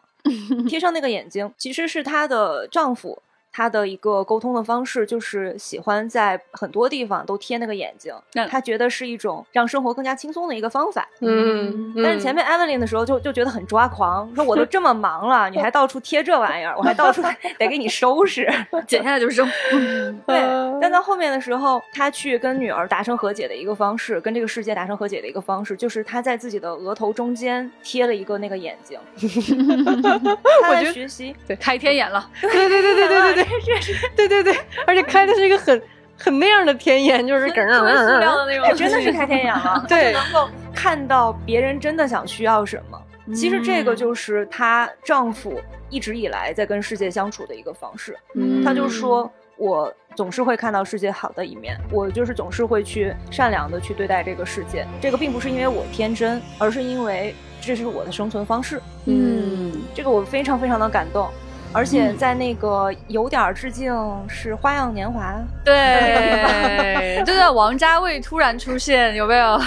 [0.67, 3.21] 贴上那个眼睛其实是她的丈夫。
[3.59, 8.15] 他的一个沟通的方式就是喜欢在很多地方都贴那个眼睛，
[8.47, 11.05] 他觉得是一种让生活更加轻松的一个方法。
[11.19, 17.21] 嗯，但是前面 Evelyn 的时候就就觉得很抓狂，说我都这么忙了，你还到处贴这玩意儿，我还到处
[17.57, 18.49] 得给你收拾，
[18.87, 19.45] 剪下来就扔。
[20.25, 20.39] 对，
[20.79, 28.97] 但到后面的时候，他去跟女儿达成和解的一个方式，跟这个世界达成和解的一个方式，就是他在自己的额头中间贴了一个那个眼睛。
[30.63, 32.25] 他在学习，对，开天眼了。
[32.39, 33.48] 对对对对对对。
[33.48, 33.48] 对，
[33.81, 35.81] 是，对对对，而且开的是一个很
[36.17, 39.83] 很那样的天眼，就是梗儿，塑料的那种，真的是 开天眼了。
[39.87, 43.01] 对，能够看到别人真的想需要什么。
[43.33, 48.17] 其实这个就是她丈夫一直以来在跟世界相处的一个方式。
[48.33, 54.83] 嗯，他就说我总是会看到世界好的一面，我就是总是会去善良的去对待这个世界。
[54.99, 58.81] 这个并不是因为我天真，而是因为这是我的生存方式。
[59.05, 61.29] 嗯，这个我非常非常的感动。
[61.71, 63.93] 而且在那个有点致敬
[64.27, 69.57] 是《花样年华》，对，就 在王家卫突然出现，有没有？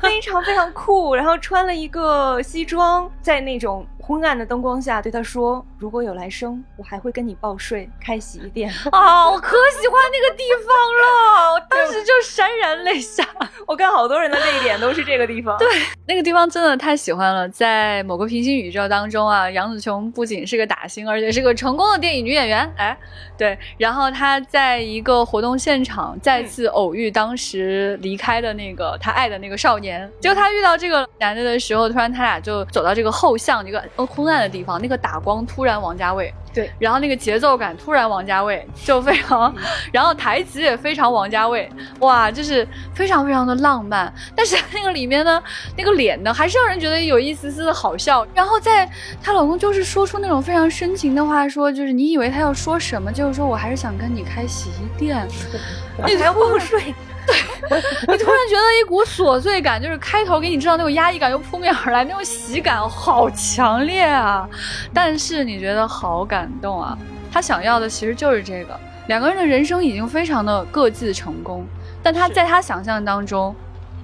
[0.00, 3.86] 非常非常酷，然后穿了一个西装，在那种。
[4.02, 8.70] 昏暗的灯光下，对他说：“如果有来生，我还会跟你报税、开洗衣店。
[8.92, 10.66] ”啊，我可喜欢那个地方
[11.00, 13.26] 了，我当时就潸然泪下。
[13.66, 15.56] 我看好多人的泪点都是这个地方。
[15.58, 15.66] 对，
[16.06, 17.48] 那个地方真的太喜欢了。
[17.48, 22.70] 在某个平行宇宙当中啊，杨紫琼不仅是个打星，而且是个成功的电影女演员。
[22.76, 22.94] 哎，
[23.38, 30.10] 对，然后她在一个活动现场再次偶遇当时离开的那个她爱的那个少年。
[30.20, 33.82] 结果她遇到这个男的的时候，突然他俩就走到这个后巷一个。
[34.10, 39.54] 昏暗的地方，那个打光突然王家卫，对，然后那个节奏感突然王家卫，就非常，
[39.92, 44.12] 然后台词也非常王家卫，哇，就是非常非常的浪漫。
[44.34, 45.42] 但是那个里面呢，
[45.76, 48.26] 那个脸呢，还是让人觉得有一丝丝的好笑。
[48.34, 48.90] 然后在
[49.22, 55.28] 她老公就是说出那种非常深情的话，说就是你以为他要说什么，就是说我还是想跟你开洗衣店，
[56.06, 56.94] 你还要报税。
[57.70, 64.48] 你突然觉得一股琐碎感，就是开头给你制造那种压抑感，又扑面而来，那种喜感好强烈啊！
[64.92, 66.96] 但是你觉得好感动啊？
[67.32, 71.64] 他想要的其实就是这个，两个人的人生已经非常的各自成功，
[72.02, 73.54] 但他在他想象当中，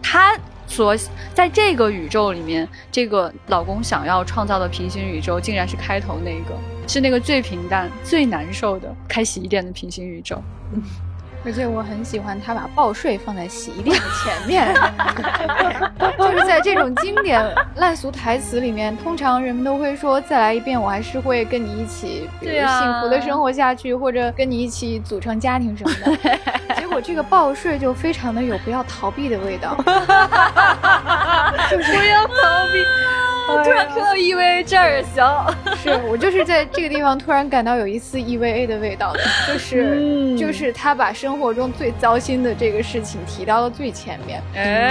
[0.03, 0.97] 他所
[1.35, 10.41] 在这个宇宙里面，这个老公想要创造的平行宇宙，竟然是开头那个，是那个最平淡、最难受的开洗衣店的平行宇宙。
[11.47, 14.75] 而且我很喜欢他把报税放在洗衣店的前面，
[16.19, 17.41] 就是在这种经典
[17.77, 26.39] 烂俗台词里面，通常人们都会说再来一遍，我还是会跟你一起，比如幸福的生活下去，或者跟你一起组成家庭什么的。
[26.75, 29.77] 结果这个报税就非常的有不要逃避的味道，
[31.71, 32.85] 就是不要逃避。
[33.49, 44.43] 我突然听到 EVA 这儿也行，是我就是在这个地方突然感到有一丝 EVA 的味道的，就是就是他把生活中最糟心的这个事情提到了最前面，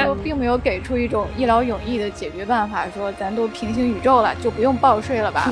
[0.06, 5.52] 就并没有给出一种一劳永逸的解决办法，说咱都平行宇宙了，就不用报税了吧？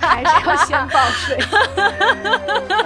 [0.00, 1.38] 还是要先报税。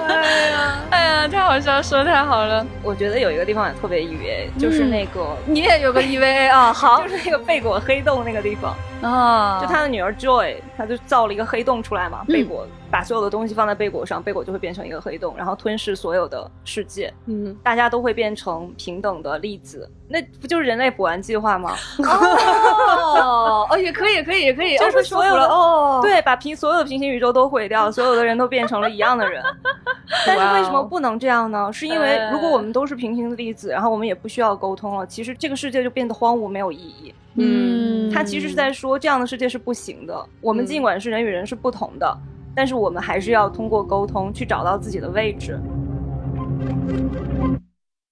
[0.07, 2.67] 哎呀，哎呀，太好笑，说的太好了。
[2.83, 8.51] 我觉得有一个地方也特别 EVA，就是那个你也有个 EVA 啊，好，就是那个贝果 黑洞那个地。
[8.51, 12.67] 地方啊，就他的女儿 Joy，他就造了一个黑洞出来嘛，贝果。
[12.91, 17.13] 把所有的东西放在贝果上，贝果就会变成一个黑洞，然后吞噬所有的世界。
[17.27, 21.75] 嗯，大家都会变成平等的粒子，那不就是人类补完计划吗？
[21.99, 29.43] 哦哦，也可以，可以，也可以， 就是所有的哦，对，把平所有的平行宇宙都毁掉，所有的人都变成了一样的人。
[30.27, 31.73] 但是为什么不能这样呢？
[31.73, 37.15] 是因为如果我们都是平行的粒子，然后我们也不需要沟通了，其实这个世界就变得荒芜，没有意义。
[37.37, 40.27] 嗯，他其实是在说这样的世界是不行的。
[40.41, 42.19] 我们尽管是人与人是不同的。
[42.55, 45.59] 但是我们还是要通过沟通去找到自己的位置。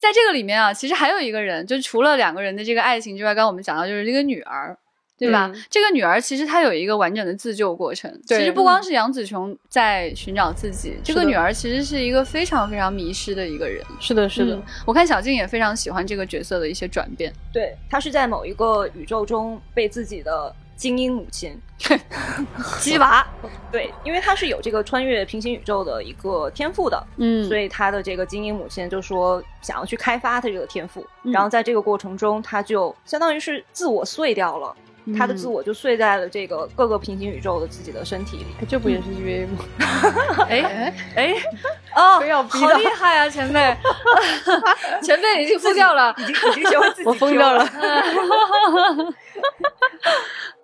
[0.01, 4.75] 在这个里面啊，其实还有一个人，就除了两个人的这个爱情之外，刚刚我们讲到就是这个女儿，
[5.19, 5.53] 对吧？
[5.69, 8.11] 这个女儿其实她有一个完整的自救过程。
[8.25, 13.85] 其实不光是杨紫琼在寻找自己，这个女儿其实是一个非常非常迷失的一个人。
[14.01, 14.59] 是的，是的。
[14.87, 17.31] 我看小静也非常喜欢这个角色的一些转变。
[17.53, 21.61] 对，她是在某一个宇宙中被自己的精英母亲
[22.81, 23.27] 鸡娃。
[23.71, 34.75] 对，因为她是有这个穿越平行宇宙的一个天赋的，嗯，所以她的这个精英母亲就说想要去开发她这个天赋，然后在这个过程中，她就相当于是自我碎掉了。
[35.17, 39.65] 他的自我就碎在了这个各个平行宇宙的自己的身体里，这不也是 EVA 吗？
[40.47, 41.35] 哎哎
[41.97, 43.75] 哦，好厉害啊，前辈！
[45.03, 47.67] 前辈已经疯掉了，已经已经学会自己我疯掉了。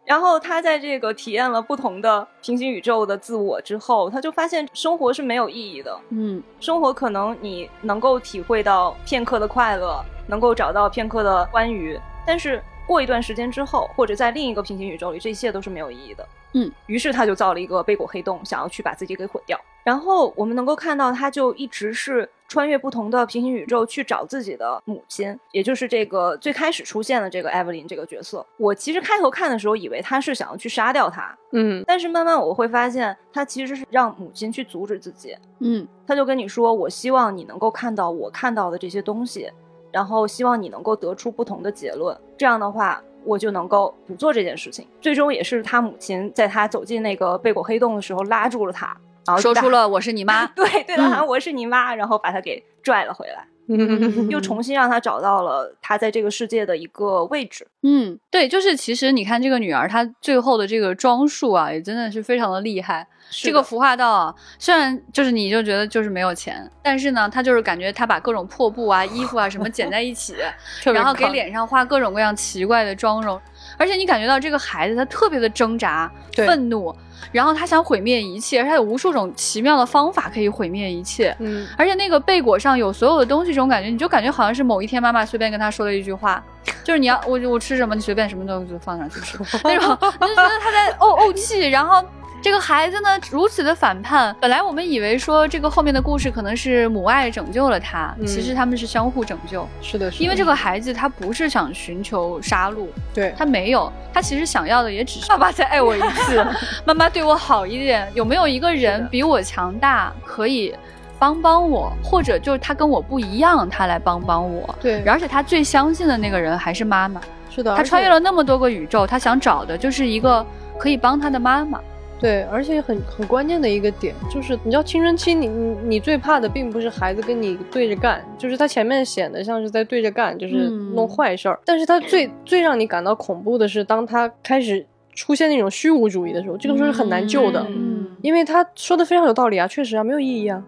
[0.04, 5.98] 然后他在这个体验了不同的平行宇宙的自我之后，他就发现生活是没有意义的。
[6.10, 12.62] 嗯，生活可能你能够体会到片刻的快乐，能够找到片刻的欢愉，但是。
[12.86, 16.28] 过一段时间之后，或者在另一个平行宇宙里，这一切都是没有意义的。
[16.52, 19.58] 嗯，于是他就造了一个贝果黑洞，想要去把自己给毁掉。
[19.84, 28.44] 然后我们能够看到，他就一直是穿越不同的平行宇宙去找自己的母亲，也就是这个最开始出现的这个艾 v 琳这个角色。
[28.56, 31.36] 我其实开头看的时候，以为他是想要去杀掉他。
[31.52, 35.36] 嗯，但是慢慢我会发现，他其实是让母亲去阻止自己。
[35.60, 39.50] 嗯，他就跟你说：“我希望你能够看到我看到的这些东西。”
[39.92, 44.84] 然后希望你能够得出不同的结论，这样的话我就能够不做这件事情。
[45.00, 48.96] 最终也是他母亲在他走进那个贝果黑洞的时候拉住了他，
[49.26, 53.46] 然后说出了“我是你妈 ”，对对的，我是你妈，然后把他给拽了回来。
[54.28, 57.66] 又重新让他找到了他在这个世界的一个位置。
[57.82, 63.06] 嗯，对，就是其实你看这个女儿，她最后的这个装束啊，也真的是非常的厉害。
[63.30, 70.34] 这个服化道啊，虽然就是你就觉得就是没有钱，但是呢，她就是感觉她把各种破布啊、衣服啊什么剪在一起，
[70.92, 73.40] 然后给脸上画各种各样奇怪的妆容，
[73.78, 76.94] 而且你感觉到这个孩子他特别的挣扎、愤怒。
[77.32, 81.34] 然后他想毁灭一切，而他有无数种奇妙的方法可以毁灭一切。
[81.40, 86.42] 嗯，而且那个贝果上有所有的东西，这种感觉你就感觉好像是某一天妈妈随便跟他说的一句话，
[86.82, 92.04] 就是你要我我吃什么，你随便什么东西就放上去吃 那种，你就觉得他在怄怄气，然后。
[92.44, 94.36] 这个孩子呢，如此的反叛。
[94.38, 99.66] 本来我们以为说这个后面的故事可能是母爱拯救了他，其实他们是相互拯救。
[99.80, 106.46] 是的，是因为这个孩子他不是想寻求杀戮，对他没有，他其实想要的也只是爸爸再爱我一次，
[106.84, 108.06] 妈妈对我好一点。
[108.12, 110.76] 有没有一个人比我强大，可以
[111.18, 114.74] 帮帮我，或者就是他跟我不一样，他来帮帮我？
[114.82, 117.22] 对，而且他最相信的那个人还是妈妈。
[117.48, 120.44] 是的，他穿越了那么多个宇宙，他想找的就是一个
[120.78, 121.80] 可以帮他的妈妈。
[122.24, 140.64] 对，而且很很关键的一个点就是，你知道青春期，你你你最怕的并不是孩子跟你对着干，就是他前面显得像是在对着干，就是弄坏事儿，但是他最最让你感到恐怖的是，当他开始出现那种虚无主义的时候，这个时候是很难救的，嗯，因为他说的非常有道理啊，确实啊，没有意义啊。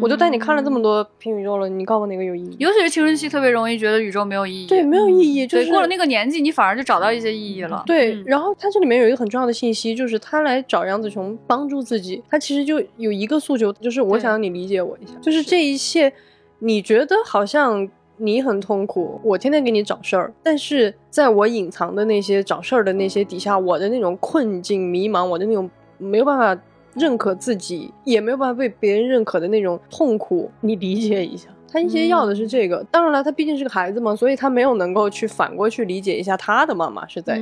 [0.00, 2.56] 我就带你看了这么多平宇宙了，你告诉我哪个有意义？
[2.58, 4.66] 尤其是青春期，特别容易觉得宇宙没有意义。
[4.66, 5.46] 对，没有意义。
[5.46, 7.82] 就是过了那个年纪，你反而就找到一些意义了。
[7.86, 16.12] 对，然后他这里面有一个很重要的信息，就是他来找杨子琼帮助自己，他其实就有一个诉求，就是我想让你理解我一下，就是这一切，
[16.58, 26.60] 你觉得好像你很痛苦，我天天给你找事儿，但是在我隐藏的那些找事儿的那些底下，我的那种困境、迷茫，我的那种没有办法。
[26.94, 31.48] 认可自己也没有办法被别人认可的那种痛苦，你理解一下。
[31.70, 32.82] 他其实要的是这个。
[32.90, 37.38] 当然了，他毕竟是个孩子嘛，所以他没有能够去反过去理解一下他的妈妈是在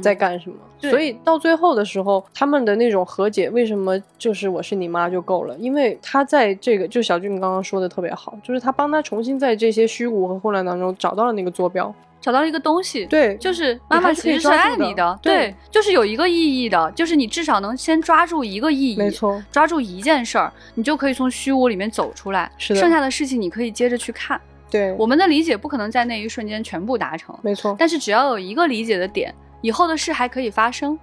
[0.00, 0.56] 在干什么。
[0.78, 5.56] 所以到最后的时候，他们的那种和解，为什么就是我是你妈就够了？
[5.58, 11.92] 因为他在这个，就小俊刚刚说的特别好，就是他帮他重新在这些虚无和混乱当中找到了那个坐标。
[12.24, 24.40] 找到了一个东西，对，就是妈妈其实是爱你的，对，就是有一个意义的，就是你至少能先抓住一个意义，没错，抓住一件事儿，你就可以从虚无里面走出来，是的，剩下的事情你可以接着去看。
[24.70, 29.34] 对，我们的理解不可能在那一瞬间全部达成，没错，但是只要有一个理解的点，
[29.64, 30.98] 以后的事还可以发生。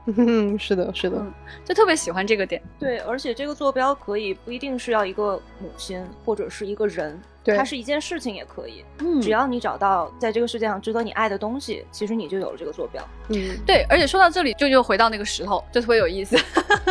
[0.59, 1.25] 是的，是的，
[1.65, 2.61] 就特别喜欢这个点。
[2.77, 7.19] 对，而且这个坐标可以不一定是要一个母亲或者是一个人。
[7.43, 13.03] 它是一件事情也可以，嗯，只要你找到在这个世界上值得你爱的东西，其实你就有了这个坐标。
[13.29, 16.37] 嗯，对，而且说到这里，就又回到那个石头，就特别有意思。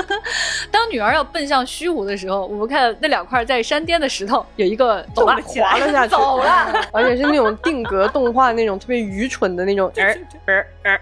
[0.72, 11.00] 当女儿要奔向虚无的时候，我们看那两块在山巅的石头，有一个走了，滑了下去， 走了， 而且是那种定格动画那种特别愚蠢的那种，儿儿儿，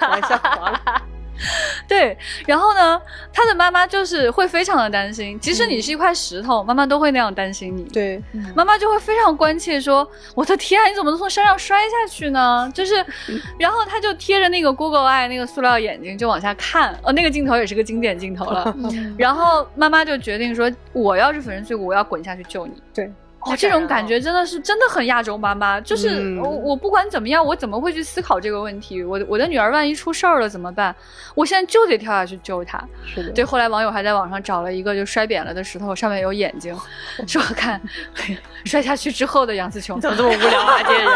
[0.00, 0.80] 往下滑了。
[1.86, 2.16] 对，
[2.46, 2.98] 然后呢，
[3.30, 7.84] 他的妈妈就是会非常的担心，即使你是一块石头，妈妈都会那样担心你。
[7.84, 8.22] 对，
[8.54, 13.04] 妈妈就会非常关切，说：“我的天，你怎么能从山上摔下去呢？”就是，
[13.60, 18.74] 然后他就贴着那个 Google Eye 那个塑料眼睛就往下看，哦，那个镜头也是个经典镜头了。
[19.18, 23.12] 然后妈妈就决定说：“我要是粉身碎骨，我要滚下去救你。”对。
[23.46, 29.04] 哦，这种感觉真的是真的很亚洲妈妈，就是我我不管怎么样，我怎么会去思考这个问题？
[29.04, 30.94] 我我的女儿万一出事儿了怎么办？
[31.34, 32.82] 我现在就得跳下去救她。
[33.04, 33.44] 是的，对。
[33.44, 36.76] 后来网友还在网上找了一个就摔扁了的石头，上面有眼睛，
[37.26, 37.80] 说看
[38.64, 40.82] 摔下去之后的杨紫琼怎么这么无聊啊？
[40.82, 41.08] 这些人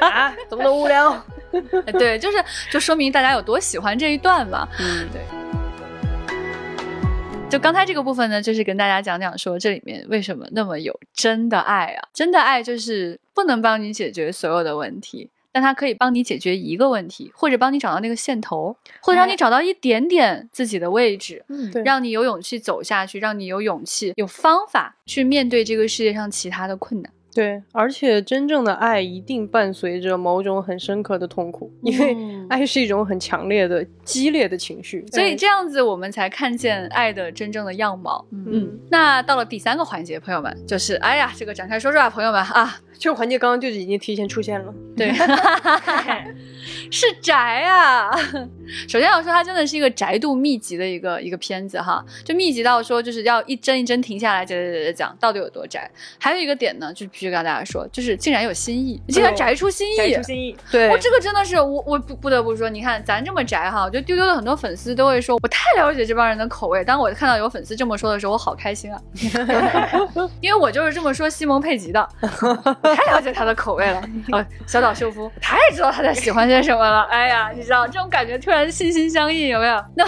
[0.00, 1.24] 啊，怎么那么无聊？
[1.98, 4.66] 对，就是就说明大家有多喜欢这一段嘛。
[4.78, 5.20] 嗯，对。
[7.50, 12.08] 就刚才这个部分呢，就是跟大家讲讲说这里面为什么那么有真的爱啊？
[12.14, 27.12] 真的爱就是不能帮你解决所有的问题，但它可以帮你解决一个问题，或者帮你找到那个线头，或者让你找到一点点自己的位置，嗯，让你有勇气走下去，让你有勇气、有方法去面对这个世界上其他的困难。
[27.34, 32.16] 对，而且真正的爱一定伴随着某种很深刻的痛苦，因为
[32.48, 38.26] 爱是一种很强烈的、激烈的情绪，所以这样子我们才看见爱的真正的样貌。
[38.32, 42.80] 嗯，那到了第三个环节，朋友们，就是哎呀，这个展开说说啊，朋友们啊。
[42.98, 45.10] 这个环节刚刚就已经提前出现了，对，
[46.92, 48.10] 是宅啊。
[48.86, 55.90] 首先要说，它真的是一个宅度密集的一个一个片子哈，就密集到说就是要一帧一帧停下来讲讲讲讲到底有多宅。
[56.18, 60.56] 还有一个点呢，就是必须跟大家说，就是竟然有新意，竟然宅出新意，宅出新意。
[60.72, 66.82] 对，我这个真的是我我不不得不说，你看咱这么宅哈，我觉得丢丢的很多粉丝都会说我太了解这帮人的口味。
[66.82, 68.98] 当我看到有粉丝这么说的时候，我好开心啊，
[70.40, 72.08] 因为我就是这么说西蒙佩吉的。
[72.82, 74.02] 太了解他的口味了，
[74.32, 77.02] 哦，小岛秀夫太知道他在喜欢些什么了。
[77.10, 79.84] 哎呀，你知道这种感觉突然心心相印，有没有？
[79.94, 80.04] 那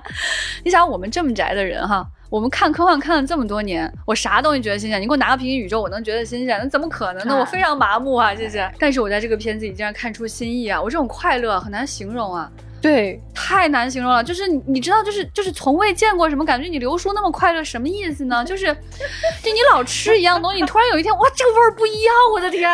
[0.64, 5.00] 你想我们这么宅的人哈，我们看科幻看了这么多年，我啥东西觉得新鲜？
[5.00, 6.58] 你给我拿个平行宇宙，我能觉得新鲜？
[6.60, 7.36] 那怎么可能呢？
[7.38, 8.70] 我非常麻木啊，谢谢。
[8.78, 10.80] 但是我在这个片子里竟然看出新意啊！
[10.80, 12.50] 我这种快乐很难形容啊。
[12.82, 14.22] 对，太难形容了。
[14.22, 16.68] 就是你，你知道，就是就是从未见过什么感觉。
[16.68, 18.44] 你刘叔那么快乐，什么意思呢？
[18.46, 18.66] 就是，
[19.42, 22.14] 就你老吃一样东西，你突然有一天，哇，这个味儿不一样！
[22.32, 22.70] 我的天，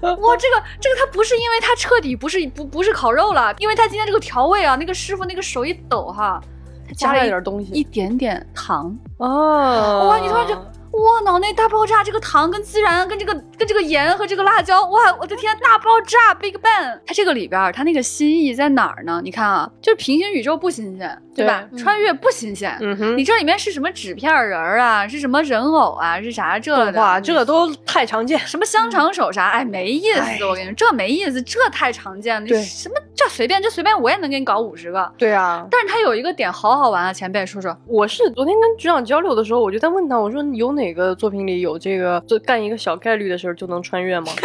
[0.00, 6.57] 哇，这个这个它不是因为它彻底不是不不是烤肉了，因为它今天这个调味啊，那个师傅那个手一抖哈，他
[6.96, 10.54] 加了一点东西，一点点糖哦，哇，你突然就。
[10.98, 11.20] 哇！
[11.24, 15.14] 脑内大爆炸，这个糖跟孜然，跟这个跟这个盐和这个辣椒，哇！
[15.20, 16.98] 我的天，大爆炸，Big Bang！
[17.06, 19.20] 它这个里边，它那个新意在哪儿呢？
[19.22, 21.64] 你看啊，就是平行宇宙不新鲜，对吧？
[21.76, 22.76] 穿越不新鲜。
[22.80, 25.06] 嗯哼，你这里面是什么纸片人啊？
[25.06, 26.20] 是什么人偶啊？
[26.20, 27.00] 是啥这的？
[27.00, 28.38] 哇，这都太常见。
[28.40, 29.50] 什么香肠手啥？
[29.50, 30.44] 哎，没意思！
[30.46, 32.46] 我跟你说，这没意思，这太常见了。
[32.46, 35.12] 对，什么这随便，这随便我也能给你搞五十个。
[35.18, 37.76] 对啊，但是它有一个点好好玩啊，前辈说说。
[37.86, 41.78] 我是昨天跟局长交流的时候，我就在问他，我说你有哪个作品里有？
[41.78, 44.26] 这个，就干一个小概率的事儿就能穿越吗？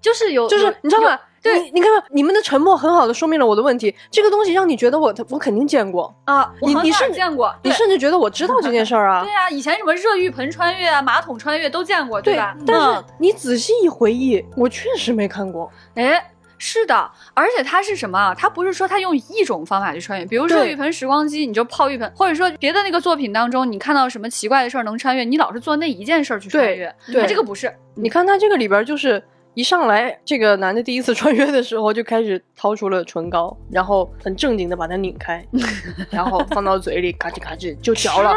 [0.00, 1.18] 就是有，就是你知道吗？
[1.42, 3.94] 对，你看，你们的沉默很好的说明了我的问题。
[4.10, 6.52] 这个东西让你觉得我，我肯定见过啊。
[6.60, 9.22] 你你是见过，你甚至觉得我知道这件事儿啊。
[9.24, 12.56] 对啊，以前什么热浴盆穿越啊，马桶穿越都见过，对吧？
[12.66, 15.70] 但是你仔细一回忆，我确实没看过。
[15.94, 16.31] 哎。
[16.64, 18.32] 是的，而且它是什么？
[18.38, 26.94] 它不是说它用一种方法去穿越，比如说一盆时光机，你就泡一盆，或者说别的那个作品当中，你看到什么奇怪的事儿能穿越，你老是做那一件事儿去穿越。
[27.12, 27.74] 对，这个不是。
[27.96, 29.20] 你看他这个里边，就是
[29.54, 35.44] 一上来这个男的第一次穿越的时候，就开始掏出了唇膏，然后很正经的把它拧开，
[36.10, 38.32] 然后放到嘴里，嘎吱嘎吱就嚼了。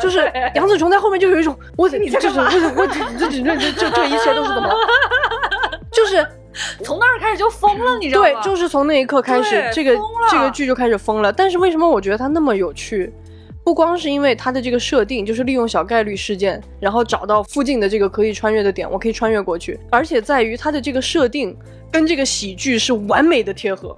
[0.00, 2.44] 就是杨紫琼在后面就有一种，我你这是我
[2.78, 4.74] 我这这这这这一切都是怎么？
[5.92, 6.26] 就是。
[6.84, 8.28] 从那儿开始就疯了，你知道吗？
[8.28, 9.96] 对，就是从那一刻开始，这个
[10.30, 11.32] 这个剧就开始疯了。
[11.32, 13.12] 但是为什么我觉得它那么有趣？
[13.64, 19.78] 不光是因为它的这个设定，就是利用小概率事件，然后找到附近的这个可以穿越的点，我可以穿越过去。
[19.90, 21.54] 而且在于它的这个设定
[21.92, 23.94] 跟这个喜剧是完美的贴合。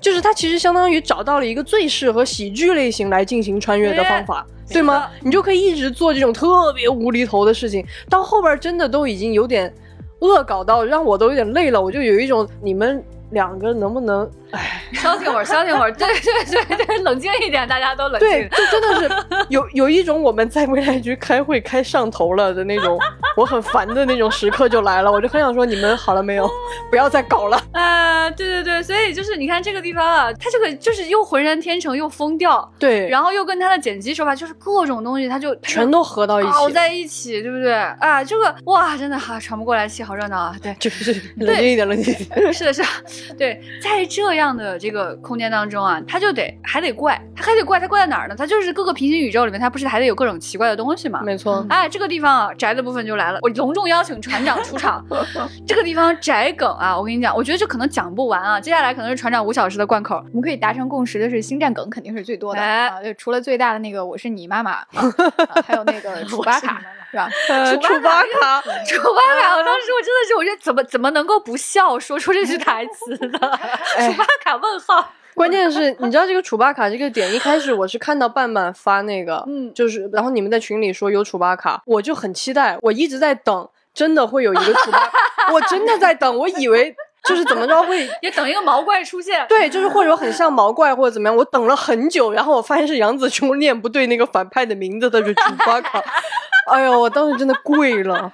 [0.00, 5.08] 就是它其实相当于找到了一个最适合喜剧类型来进行穿越的方法，对吗？
[5.20, 9.72] 你就可以一直做这种特别无厘头的事情，到后边真的都已经有点。
[10.20, 13.02] 恶搞到让我都有点累了，我就有一种你们
[13.36, 18.26] 两个能不能，哎，消停会儿， 消停会儿，对对对对，冷静一点，大家都冷静。
[18.30, 22.98] 对，就真的是 有有一种我们在未来局开会开上头了的那种，
[23.36, 26.50] 我很烦的那种时刻就来了，我就很想说你们好了没有，
[26.90, 27.62] 不要再搞了。
[27.72, 37.74] 啊，对对对，所以就是你看这个地方啊，他这个就是又浑然天成又疯掉，对，然后又跟他的剪辑手法就是各种东西，他就全都合到一起，搞在一起，对不对？
[37.74, 40.56] 啊，这个哇，真的哈喘不过来气，好热闹啊！
[40.62, 42.50] 对，就是冷静一点，冷静一点。
[42.54, 42.82] 是的，是。
[43.36, 48.34] 对，在这样的这个空间当中啊，他就得还得怪，他还得怪，他怪在哪儿呢？
[48.36, 51.20] 他就是各个平行宇宙里面，他不是还得有各种奇怪的东西吗？
[51.24, 51.64] 没错。
[51.68, 55.04] 哎，这个地方啊，宅的部分就来了，我隆重邀请船长出场。
[55.66, 58.60] 这个地方宅梗啊，我跟你讲，我觉得这可能讲不完啊。
[58.60, 60.16] 接下来可能是船长五小时的贯口。
[60.16, 64.78] 我们可以达成共识的是，星战梗肯定是最多的啊，就除了最大的那个我是你妈妈，
[65.66, 66.80] 还有那个楚巴卡。
[67.10, 67.28] 是吧？
[67.80, 73.38] 楚巴卡， 楚巴卡，我当时我真的是，我觉得怎么怎么能够不笑说出这句台词呢？
[73.98, 74.56] 楚巴卡？
[74.56, 75.12] 问号。
[75.34, 85.12] 关键是，你知道这个楚巴卡这个点，一开始我是看到半半发那个，嗯，就是然后你们在群里说有楚巴卡，我就很期待，我一直在等，真的会有一个楚巴，
[85.52, 86.96] 我真的在等，我以为
[87.26, 96.02] 就是怎么着会 也等一个毛怪出现，对，就是或者很像毛怪或者怎么样，我等了很久，然后我发现是杨紫琼念不对那个反派的名字的是楚巴卡。
[96.70, 98.32] 哎呦，我当时真的跪了。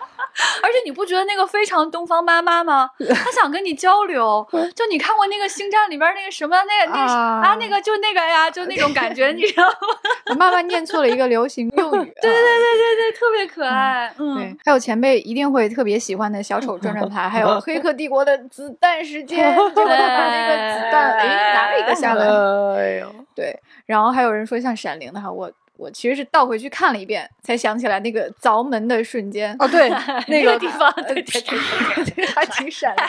[0.63, 2.89] 而且你不觉得那个非常东方妈妈吗？
[3.15, 4.47] 她想跟你交流。
[4.75, 10.35] 就你看过那个《星战》里边那个什么那个那个啊那个就那个呀，就那种感觉，你知道吗？
[10.39, 12.13] 妈妈念错了一个流行用语。
[12.21, 14.13] 对对对对对，特别可爱。
[14.19, 14.57] 嗯，对。
[14.65, 22.25] 还有前辈一定会特别喜欢的小丑转转盘，还有《黑客帝国》的子弹时间， 就把那个子弹哎拿了一个下来。
[22.25, 23.59] 哎呦，对。
[23.87, 25.51] 然后还有人说像闪灵的哈，我。
[25.83, 29.55] 我其实是倒回去看了一遍，才想起来那个凿门的瞬间。
[29.59, 29.89] 哦，对，
[30.29, 31.43] 那 个地方，对对
[32.15, 33.03] 对，还挺闪的。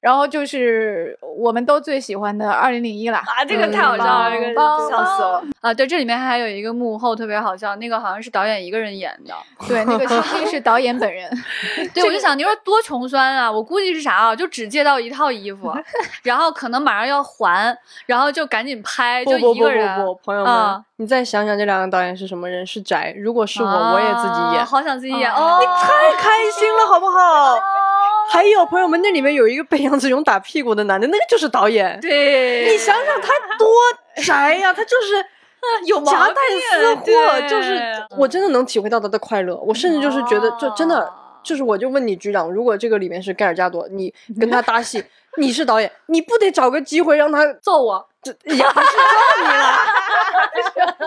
[0.00, 5.74] 然后就是我们都最喜欢的二零零一啦啊，这个太好笑了，这个笑死了啊！
[5.74, 9.34] 对，这里面还有一个幕后特别好笑，那个好像是导演一个人演的，
[9.66, 11.28] 对，那个星星是导演本人。
[11.92, 13.50] 对，我就想你说多穷酸啊！
[13.50, 14.36] 我估计是啥啊？
[14.36, 15.72] 就只借到一套衣服，
[16.22, 17.76] 然后可能马上要还，
[18.06, 19.88] 然后就赶紧拍，就一个人。
[19.96, 22.64] 不不不不，朋友们，你再想想这两个导演是什么人？
[22.64, 23.12] 是宅。
[23.16, 25.58] 如果是我，我也自己演，好想自己演哦！
[25.60, 27.58] 你太开心了，好不好？
[28.28, 31.98] 还有朋友们，那里面有一个被杨子荣打屁股的男的，那个就是导演。
[32.00, 33.68] 对，你想想他多
[34.24, 35.24] 宅呀，他就是
[35.86, 36.34] 有夹带
[36.70, 37.80] 私货，就是
[38.16, 39.56] 我真的能体会到他的快乐。
[39.56, 41.10] 我甚至就是觉得，就真的
[41.42, 45.02] 就是，我就问你局长，如果这个里面是盖尔加朵，你跟他搭戏，
[45.38, 48.06] 你是导演，你不得找个机会让他揍我？
[48.22, 49.76] 这 也不是揍你了，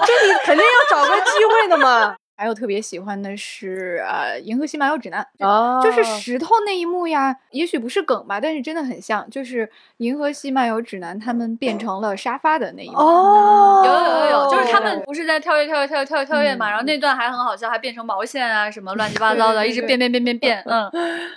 [0.06, 2.16] 就你肯定要找个机会的嘛。
[2.42, 9.68] 还有特别喜欢的是，呃，《银河系漫游指南》哦，就是石头那一幕呀，也许不是梗吧，但是真的很像，就是
[9.98, 12.98] 《银河系漫游指南》他们变成了沙发的那一幕。
[12.98, 20.92] 哦，有有有有，就是他们不是在跳跃跳跃跳跃跳跃跳跃嘛，然后那段还很好笑，还变成毛线啊什么乱七八糟的，一直变变变变变，嗯，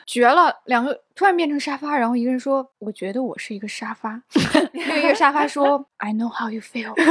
[0.07, 4.21] 绝了，两个突然变成沙发，然后一个人说：“我觉得我是一个沙发。”
[4.73, 6.93] 另一个沙发说：“I know how you feel。
[6.99, 7.07] ”太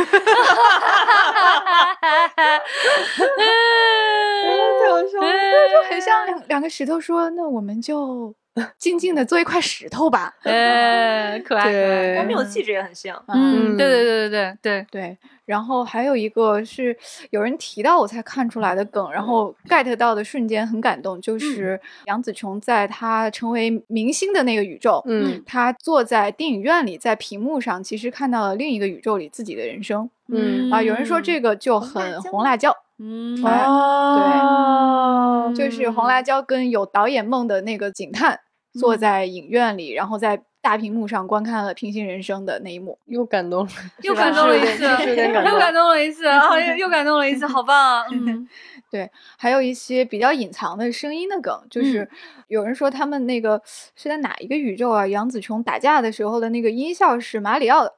[4.90, 5.28] 好笑了，
[5.72, 8.36] 就很像两两个石头说：“那我们就
[8.78, 13.22] 静静的做一块石头吧。”哎，可爱，他们有气质也很像。
[13.28, 15.18] 嗯，对对对对对对对。
[15.46, 16.96] 然后还有一个是
[17.32, 30.10] 有人提到我才看出来的梗，然后 get 到的瞬间很感动，就是杨紫琼在她成为明星的那个宇宙，嗯，她坐在电影院里，在屏幕上其实看到了另一个宇宙里自己的人生。
[30.30, 32.74] 嗯啊，有人说这个就很红辣椒。
[33.00, 38.40] 嗯哦，对，就是红辣椒跟有导演梦的那个警探
[38.74, 44.84] 坐在影院里，然后在大屏幕上观看了《平行人生》的那一幕，又感动了， 又感动了一次，
[45.14, 48.02] 又感动了一次，啊，又又感动了一次，好棒！
[48.02, 48.48] 啊嗯。
[48.90, 52.08] 对，还有一些比较隐藏的声音的梗，就是
[52.48, 53.60] 有人说他们那个
[53.96, 55.06] 是在哪一个宇宙啊？
[55.06, 57.92] 杨紫琼打架的时候的那个音效是马里奥的。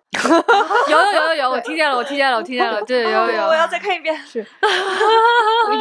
[0.90, 2.82] 有有有有有，我听见了，我听见了，我听见了。
[2.84, 3.44] 对，有有。
[3.48, 4.18] 我要再看一遍。
[4.26, 4.46] 是。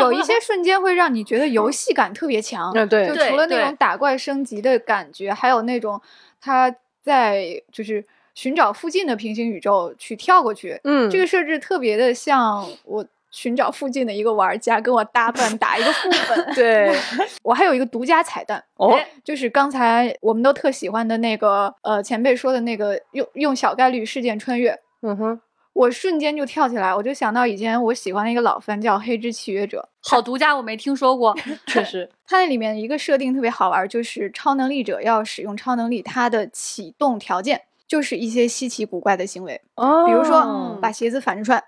[0.01, 2.73] 有一些瞬间会让你觉得游戏感特别强。
[2.75, 3.07] 嗯，对。
[3.07, 6.01] 就除了那种打怪升级的感觉，还有那种
[6.45, 10.79] 他在就是寻找附近的平行宇宙去跳过去。
[10.85, 11.11] 嗯。
[11.11, 13.05] 这个设置特别的像我。
[13.37, 16.55] 寻找附近的一个玩家跟我搭伴 打一个副本。
[16.55, 16.97] 对
[17.43, 24.79] 我还有一个独家彩蛋哦，就是刚才我们都特喜欢的那个呃前辈说的那个用用小概率事件穿越。
[25.03, 25.41] 嗯哼，
[25.75, 31.37] 我瞬间就跳起来，我就想到以前我喜欢的一个老番叫《黑之契约者》，好独家，我没听说过。
[31.67, 41.63] 确实， 它那里面一个设定特别好玩，就是超能力者要使用超能力，它的启动条件就是一些稀奇古怪的行为，哦，比如说把鞋子反着穿。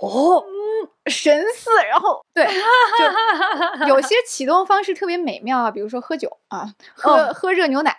[0.00, 2.46] 哦，嗯，神似，然后对，
[3.86, 7.92] 就 有些启动方式特别美妙啊，比如说喝酒啊，喝喝热牛奶，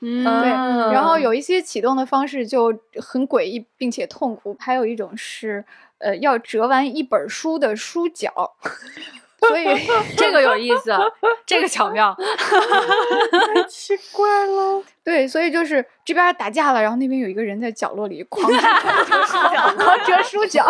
[0.00, 0.50] 嗯， 对，
[0.92, 1.32] 然后有。
[1.36, 2.68] 一些启动的方式就
[2.98, 5.62] 很诡异并且痛苦，还有一种是，
[5.98, 8.32] 呃，要折完一本书的书角。
[9.38, 9.64] 所以
[10.16, 10.90] 这个有意思，
[11.44, 12.16] 这个巧妙，
[13.54, 14.82] 太 奇怪了。
[15.04, 18.58] 对，所以就是这边打架了，然后那边有一个人在角落里狂 折
[19.24, 20.64] 书角，狂折书角，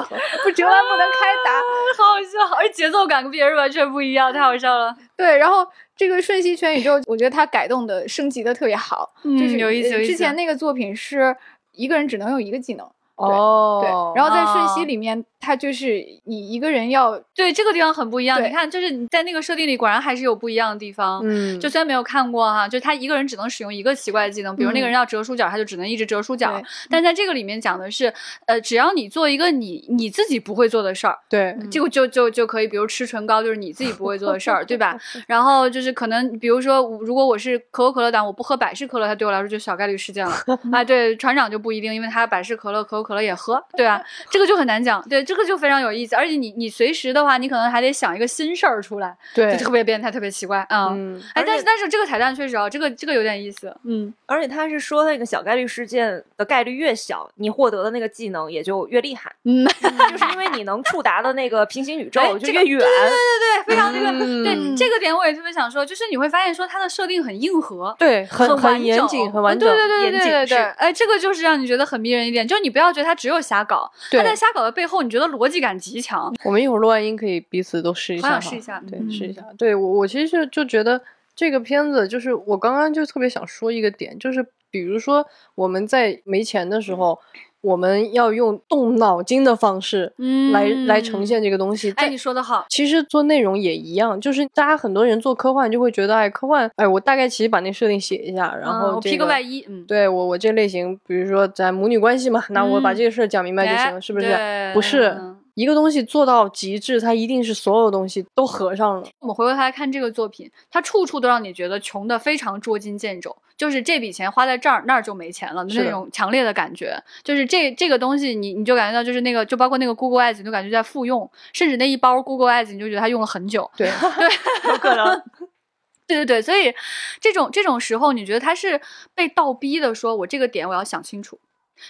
[0.45, 1.53] 不折完不能开打，
[1.97, 4.95] 好好笑，而节奏感跟别人完全不一样，太好笑了。
[5.17, 9.91] 对，然后这个瞬息全宇宙，我觉得它改动的升级的特别好，就是有意思。
[10.05, 11.35] 之前那个作品是
[11.73, 12.87] 一个人只能用一个技能。
[13.17, 13.89] 哦，对，
[14.21, 15.25] 然后在瞬息里面。
[15.47, 18.43] 它就是你一个人要对这个地方很不一样。
[18.43, 21.21] 你看，就是你在那个设定里，果然还是有不一样的地方。
[21.25, 26.61] 嗯，就虽然没有看过哈，就他一个人只能使用一个奇怪的技能，比如那个人要折书角，他就只能一直折书角。
[26.91, 28.13] 但在这个里面讲的是，
[28.47, 34.99] 呃，只要你做一个你你自己不会做的事儿，对，这个就就就可以，比如吃唇膏，就是你自己不会做的事儿，对吧？
[35.29, 40.35] 然后就是可能，比如说，如果我是可口可乐党，我不喝百事可乐，它对我来说就小概率事件了。
[40.73, 44.03] 啊，对，船长就不一定，因为他百事可乐、可口可乐也喝，对啊？
[44.31, 45.01] 这个就很难讲。
[45.09, 46.17] 对，这个就非常有意思。
[46.17, 50.97] 而且你你随时的话，你可能还得想一个新事儿出来，对，就特别变态，特别奇怪啊。
[51.35, 53.75] 哎，但是但是这个彩蛋确实啊，这个这个有点意思。
[53.85, 59.33] 嗯，而且他是说那个小概率事件的概率越小，你获得的那个技能也就越厉害。
[59.45, 59.65] 嗯，
[60.11, 62.79] 就是因为你能触达的那个平行宇宙就越远。
[62.79, 64.17] 对对对对，非常那个。
[64.45, 69.69] 对这个点我也特别想说，就是你会发现说它的设定很硬核，对，很很严谨，很完整。
[69.69, 70.59] 对对对对对对。
[70.77, 76.35] 哎，这个就是让你觉得很迷人一点，就是你不要觉得他只有瞎搞，他在瞎搞的背后，你觉得逻辑感极强。
[76.45, 79.43] 我们一会儿录完音可以彼此都试一下，试一下，对，试一下。
[79.59, 81.01] 对我，我其实就就觉得
[81.35, 87.19] 这个片子，就是我刚刚就特别想说一个点，就是比如说我们在没钱的时候。
[87.67, 91.93] 我们要用动脑筋的方式，嗯，来来呈现这个东西。
[91.97, 92.65] 哎，你说的好。
[92.69, 104.37] 其实做内容也一样，就是大家很多人做科幻就会觉得，哎，科幻，哎，我大概其实把那设定写一下，然后披个外衣，嗯，对我我这类型，比如说咱母女关系嘛，那我把这个事儿讲明白就行了，是不是？
[104.73, 105.17] 不是。
[105.57, 109.09] 一个东西做到极致，它一定是所有东西都合上了。
[109.21, 117.03] 我们回过头来看这个作品，它处处都让你觉得穷的非常捉襟见肘，就是这笔钱花在这儿，那儿就没钱了的那种强烈的感觉。
[117.25, 123.71] 就是这这个东西，你你就感觉到，就是那个，就包括那个 Google Ads，你就感觉在复用，甚至那一包 Google Ads，你就觉得它用了很久。
[123.79, 124.29] 对对，
[124.71, 125.23] 有可能。
[126.07, 126.73] 对对对，所以
[127.19, 128.79] 这种这种时候，你觉得他是
[129.15, 131.41] 被倒逼的，说我这个点我要想清楚，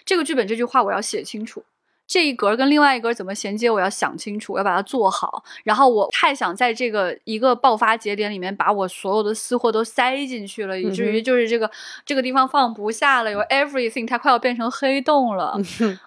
[0.04, 1.64] 这个剧本这句话我要写清楚。
[2.06, 3.68] 这一格跟另外一格怎么衔接？
[3.68, 5.42] 我要想清楚，我要把它做好。
[5.64, 11.68] 然后我太想在这个一个爆发节点里面把我所有的私货都塞进去了，以至于就是这个
[12.04, 15.58] 这个地方放不下了，有 everything，它快要变成黑洞了。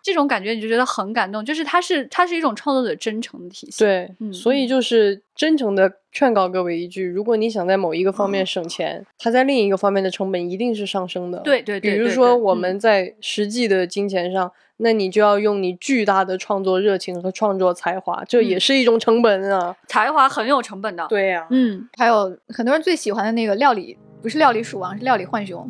[0.02, 3.86] 这种感觉你就觉得很感动，就是它是它是一种创作者真诚的体现。
[3.86, 11.39] 对，所以就是真诚的劝告各位一句：如果你想在某一个方面省钱，它在另一个方面的成本一定是上升的。
[11.39, 14.50] 对对对，比如说我们在实际的金钱上。
[14.82, 19.76] 那你就要用你巨大的创作热情和创作才华，这也是一种成本啊！
[19.88, 21.06] 才华很有成本的。
[21.10, 25.70] 对呀，嗯，还有很多人最喜欢的那个料理，不是料理鼠王，是料理浣熊，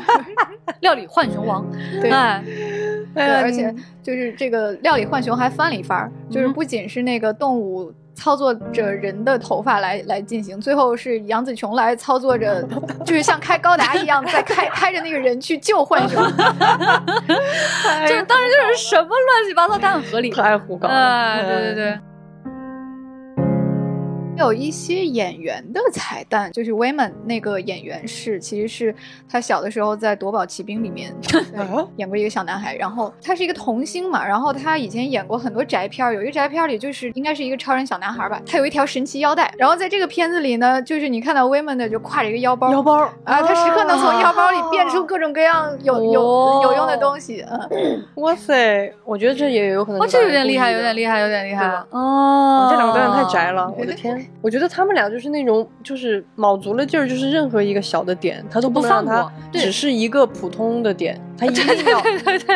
[0.80, 1.64] 料理浣熊王。
[2.00, 2.10] 对，
[3.14, 7.92] 对而且就是这个料理浣熊还翻了一番，就是不仅是那个动物。
[8.14, 12.62] 操作着人的头发来来进行，最后是杨紫琼来操作着，
[13.04, 16.22] 就是像开高达一样在开开着那个人去救浣熊，
[18.06, 21.98] 这当时就是什么乱七八糟，但很合理，太胡搞了，对对对。
[24.36, 28.94] 有一些演员的彩蛋，就是 Wayman 那个演员是，其实是
[29.30, 31.14] 他小的时候在《夺宝奇兵》里面
[31.96, 54.23] 演过一个小男孩，然后他是一个童星嘛，然后他以前演过很多宅片，有一个宅片里就是应该是一个超人小男孩吧，他有一条神奇腰带，然后在这个片子里呢，就是你看到 Wayman 的就挎着一个腰包，腰包啊，他时刻能从腰包里变出各种各样有有有用的东西，嗯， 哇塞，我觉得这也有可能，哦，这有点厉害，有点厉害，有点厉害，哦，这两个导演太宅了，我的天。
[54.42, 62.02] 我觉得他们俩就是那种，就是卯足了劲儿，就是任何一个小的点，他都不放他，只是一个普通的点，他一定要，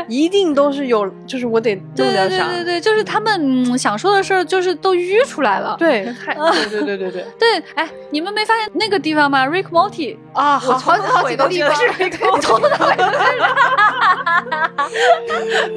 [0.09, 12.61] 一定都是有，就是我得弄点啥，对对对，就是他们想说的事儿，就是都淤出来了， 对，太，对对对对对，对，哎，你们没发现那个地方吗？Rick Morty 啊，我从好几个地方是 Rick Morty，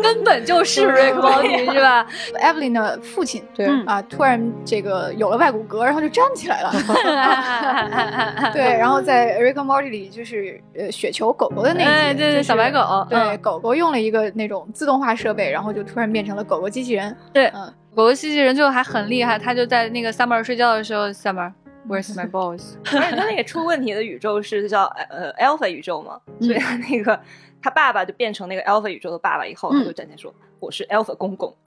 [0.01, 2.05] 根本就是 Rick Morty 是吧
[2.41, 6.71] ？Evelyn 的父亲，对啊，突然这个有了外骨骼，然后就站起来了。
[8.53, 17.15] 对，然后在 Rick Morty 里，就是呃雪球狗狗的那集，对对，小白狗，对，狗狗用了一个那种自动化设备，然后就突然变成了狗狗机器人。
[17.33, 17.65] 对，嗯，
[17.95, 22.75] 狗狗机器人就还很厉害，他就在那个 Summer 睡觉的时候，Summer，Where's my boss？
[22.93, 27.19] 而且他那个出问题的宇宙是叫呃 Alpha 宇宙嘛，所以他那个
[27.61, 30.33] 他爸爸就变成那个 Alpha 宇宙的爸爸以后，他就站起来说。
[30.61, 31.51] 我是 Alpha 公公，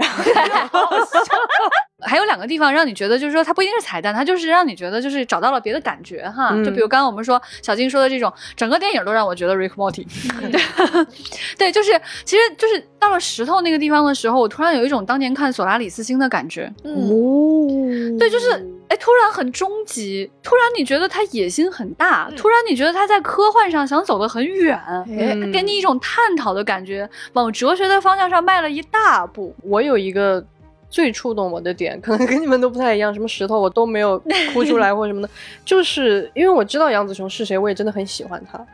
[2.06, 6.50] 还有两个地方让你觉得，就是说它不一定是彩蛋，它就是让你觉得就是找到了别的感觉哈。
[6.64, 10.06] 就比如刚刚我们说小金说的这种，整个电影都让我觉得 Rick Morty。
[11.58, 16.72] 对，就是其实就是到了石头那个地方的时候，我突然有一种当年看索拉里斯星的感觉。
[16.84, 17.66] 哦，
[18.16, 18.50] 对，就是
[18.86, 24.78] 哎，突然很终极，突然你觉得他野心很大，突然你觉得他在科幻上想走得很远，
[25.08, 29.54] 哎，给你一种探讨的感觉，往哲学的方向上迈了一大步。
[29.62, 30.44] 我有一个。
[30.90, 33.12] 最触动我的点，可能跟你们都不太一样。
[33.12, 34.16] 什么石头我都没有
[34.54, 35.28] 哭出来或什么的，
[35.64, 38.64] 就是因为我知道杨子琼是谁，我也真的很喜欢他。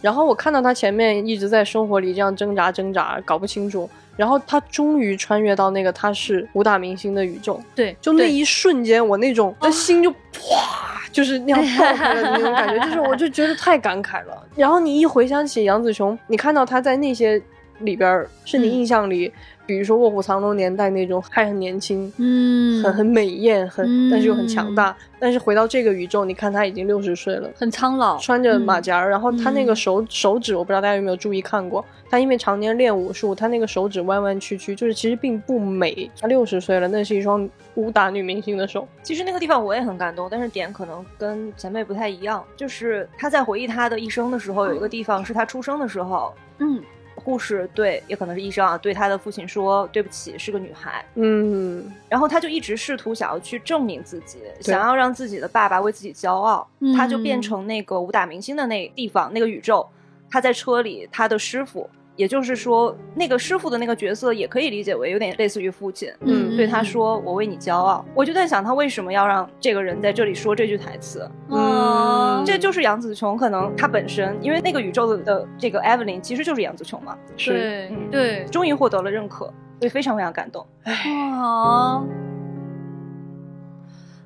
[0.00, 3.88] 然后我看到他前面一直在生活里这样挣扎挣扎，搞不清楚。
[4.16, 14.42] 然后他终于穿越到那个他是武打明星的宇宙，对，就那一瞬间，我那种的心就哗，就是那样爆开了的那种感觉，就是我就觉得太感慨了。
[14.56, 17.40] 然后你一回想起杨子琼，你看到他在那些
[17.78, 19.32] 里边，是你印象里。
[19.68, 24.96] 比如说《卧虎藏龙》年代那种，还很年轻，嗯，很很美艳，很但是又很强大。
[25.20, 36.10] 但是回到这个宇宙，你看他已经六十岁了，很苍老，穿着马甲，然后他那个手手指，我不知道大家有没有注意看过，他因为常年练武术，他那个手指弯弯曲曲，就是其实并不美。
[36.18, 38.88] 他六十岁了，那是一双武打女明星的手。
[39.02, 46.82] 其实那个地方我也很感动，但是点可能跟前辈不太一样，就是他在回忆他的一生的时候，有一个地方是他出生的时候，嗯。
[47.28, 51.04] 护士对，也可能是医生啊，对他的父亲说对不起，是个女孩。
[51.16, 56.66] 嗯，然后他就一直试图想要去证明自己，想要让自己的爸爸为自己骄傲。
[56.96, 59.86] 他就变成那个武打明星的那地方，那个宇宙。
[60.30, 61.88] 他在车里，他的师傅。
[62.18, 71.30] 也就是说，那个师傅的那个角色也可以理解为有点类似于父亲，嗯，对他说：“我为你骄傲。”我就在想，他为什么要让这个人在这里说这句台词？
[71.48, 79.44] 嗯，这就是杨紫琼，可能她本身，因为那个宇宙的这个 Evelyn 其实就是杨紫琼嘛，是，对，终于获得了认可，
[79.78, 80.66] 所以非常非常感动。
[80.84, 82.02] 哇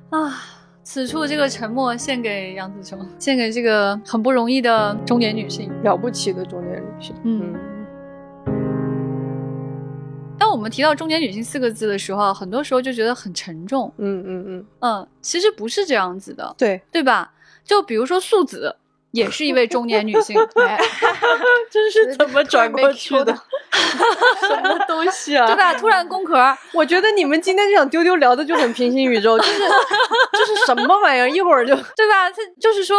[0.09, 0.33] 啊！
[0.81, 7.53] 此处这个沉默献给杨紫琼，献给这个很不容易的中年女性，了不起的中年女性，嗯。
[10.53, 13.91] 我们提到中年女性四个字的时候，很多时候就觉得很沉重。
[13.97, 17.33] 嗯嗯嗯嗯，其实不是这样子的，对对吧？
[17.65, 18.75] 就比如说素子，
[19.11, 20.37] 也是一位中年女性。
[21.71, 23.33] 这是怎么转过去的？
[24.47, 25.47] 什么东西啊？
[25.47, 25.73] 对吧？
[25.73, 26.35] 突然工壳，
[26.73, 29.59] 我觉得你们今天这场丢丢聊的就很平行宇宙，就是
[30.33, 31.27] 这是什么玩意儿？
[31.29, 32.29] 一会儿就 对吧？
[32.29, 32.97] 它就是说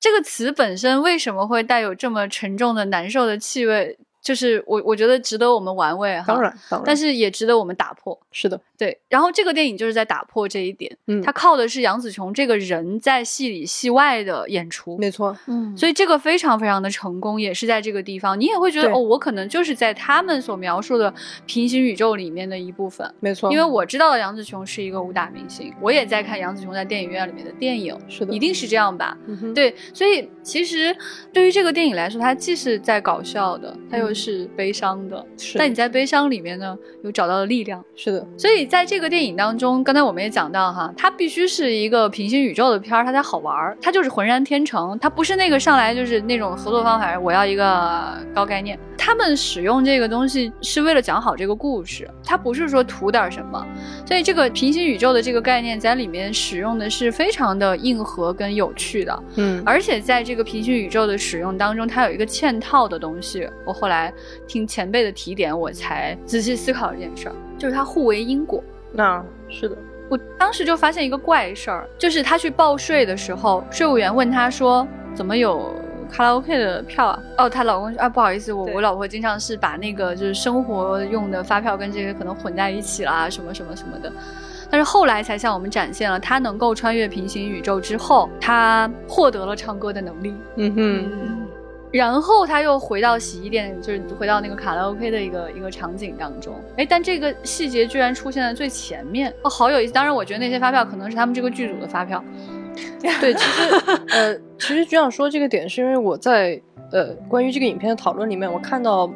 [0.00, 3.96] 这个词本身为什么会带有这么沉重的难受的气味？
[4.26, 8.18] 就是我，我觉得值得我们玩味哈，当然，当然，但是也值得我们打破。
[8.32, 8.98] 是的，对。
[9.08, 21.14] 然后这个电影就是在打破这一点，嗯，它靠的是杨紫琼这个人在戏里戏外的演出，没错，嗯，所以这个非常非常的成功，也是在这个地方，你也会觉得哦，我可能就是在他们所描述的
[21.46, 29.16] 平行宇宙里面的一部分，没错，因为我知道杨紫琼是一个武打明星，我也在看杨紫琼在电影院里面的电影，是的，一定是这样吧？
[29.54, 30.94] 对，所以其实
[31.32, 34.96] 对于这个电影来说，它既是在搞笑的，它又是悲伤。
[35.08, 35.24] 的，
[35.56, 37.84] 但你在悲伤里面呢，有找到了力量。
[37.94, 43.76] 是的，所以在这个电影当中，刚才我们也讲到哈，它必须是一个平行宇宙的片儿，它才好玩儿。
[43.80, 48.78] 它就是浑然天成，它不是那个上来就是那种合作方法，我要一个高概念。
[48.98, 53.64] 他们使用这个东西是为了讲好这个故事，它不是说图点什么。
[54.04, 59.22] 所以这个平行宇宙的这个概念在里面使用的是非常的硬核跟有趣的。
[59.36, 63.48] 嗯，而且在这个平行宇宙的使用当中，它有一个嵌套的东西。
[63.64, 64.05] 我后来
[64.46, 68.62] 听前辈的提点，我才仔细思考这件事儿，就是它互为因果。
[68.92, 69.76] 那是的，
[70.08, 75.74] 我当时就发现一个怪事儿，就是他去报税的时候，税务员问他说：“怎么有？”
[76.08, 84.10] 卡拉 OK 的票啊，哦，她老公啊，不好意思，我我老婆经常是把那个就是生活用的发票跟这个可能混在一起啦，什么什么什么的。
[84.70, 90.32] 但是后来才向我们展现了她能够穿越平行宇宙之后，她获得了唱歌的能力。
[90.54, 91.45] 嗯哼，
[91.96, 96.54] 然后他又回到洗衣店，就是回到那个卡拉 OK 的一个一个场景当中。
[96.76, 99.92] 哎，但这个细节居然出现在最前面，哦，好有意思。
[99.92, 102.22] 当然，我觉得那些发票可能是他们这个剧组的发票。
[103.20, 103.74] 对， 其实
[104.10, 106.60] 呃，其实局长说这个点是因为我在
[106.92, 109.10] 呃关于这个影片的讨论里面，我看到。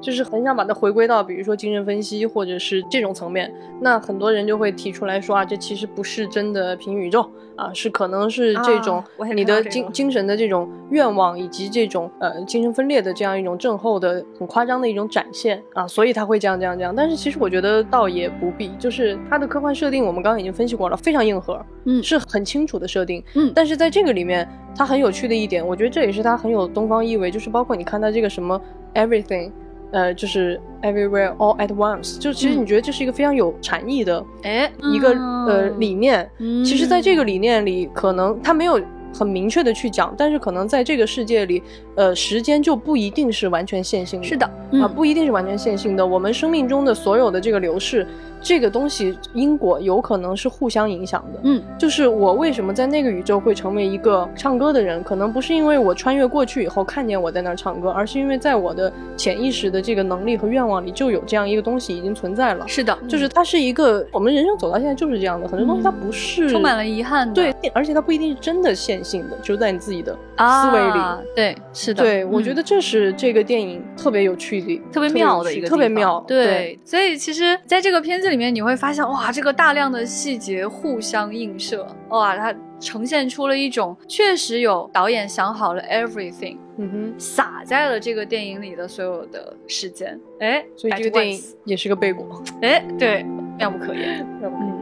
[0.00, 9.02] 就是很想把它回归到，比如说精神分析或者是这种层面，那很多人就会提出来说啊，这其实不是真的平行宇宙啊，是可能是这种
[9.34, 16.94] 你的精精神的这种愿望以及这种呃精神分裂的这样一种症候的很夸张的一种展现啊，所以他会这样这样这样。
[16.94, 28.60] 但是其实我觉得倒也不必，就是它的科幻设定我们刚刚已经分析过了，非常硬核，嗯，是很清楚的设定，嗯，但是在这个里面，它很有趣的一点，我觉得这也是它很有东方意味，就是包括你看它这个什么
[28.94, 29.50] everything。
[29.96, 35.08] 呃，就是 everywhere all at once，就其实你觉得这是一个非常有禅意的，哎，一个
[35.48, 36.30] 呃理念。
[36.62, 38.78] 其实，在这个理念里，可能他没有
[39.14, 41.62] 很明确的去讲，但是可能在这个世界里。
[41.96, 44.46] 呃，时间就不一定是完全线性的，是的，
[44.80, 46.06] 啊，不一定是完全线性的。
[46.06, 48.06] 我们生命中的所有的这个流逝，
[48.40, 51.40] 这个东西因果有可能是互相影响的。
[51.44, 62.68] 嗯，就是我为什么在那个宇宙会成为一个唱歌的人，可能不是因为我穿越过去以后看见我在那儿唱歌，而是因为在我的潜意识的这个能力和愿望里就有这样一个东西已经存在了。
[62.68, 71.00] 是的，就是它是一个我们人生走到现在就是这样的，很多东西它不是充满了遗憾的，对，而且它不一定是真的线性的，就在你自己的思维里，
[71.34, 71.56] 对。
[71.94, 76.24] 对，我觉得这是这个电影特别有趣的、特别妙的一个特别妙。
[76.26, 90.18] 对，所以其实在这个片子里面，你会发现，哇，这个大量的细节互相映射，哇，它呈现出了一种确实有导演想好了 everything，嗯哼，撒在了这个电影里的所有的时间。
[90.40, 92.42] 哎，所以这个电影也是个背锅。
[92.62, 93.24] 哎，对，
[93.58, 94.26] 妙不可言。
[94.42, 94.75] 嗯。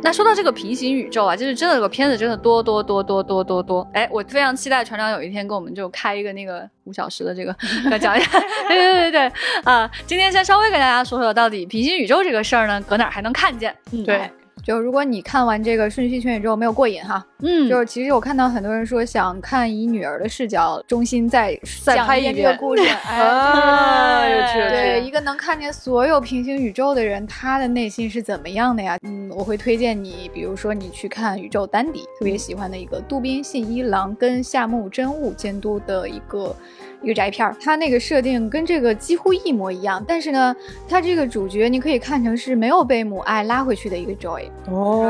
[0.00, 7.54] 那说到这个平行宇宙啊，就是真的这个片子真的多多多多多多多，哎，我非常期待船长有一天跟我们就开一个那个五小时的这个
[7.90, 9.32] 来 讲一下，对对对对
[9.64, 13.74] 啊，今天先稍微跟大家说说到底平行宇宙这个事儿呢，搁哪还能看见？
[13.92, 14.30] 嗯，对。
[14.68, 28.98] 就如果你看完这个《瞬息全宇宙》没有过瘾哈，嗯，就是其实我看到很多人说想看以女儿的视角中心再再拍一遍故事， 哎，有趣对，一个能看见所有平行宇宙的人，他的内心是怎么样的呀？
[29.04, 36.54] 嗯，我会推荐你，比如说你去看《宇宙丹迪》，特别喜欢的一个渡边信一郎跟夏目真悟监督的一个。
[37.02, 40.54] 一个宅片儿，它那个设定跟这个几乎一模一样，但是呢，
[40.88, 45.04] 它这个主角你可以看成是没有被母爱拉回去的一个 Joy 哦，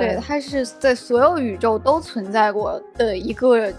[0.00, 3.72] 对，他是在所有宇宙都存在过的一个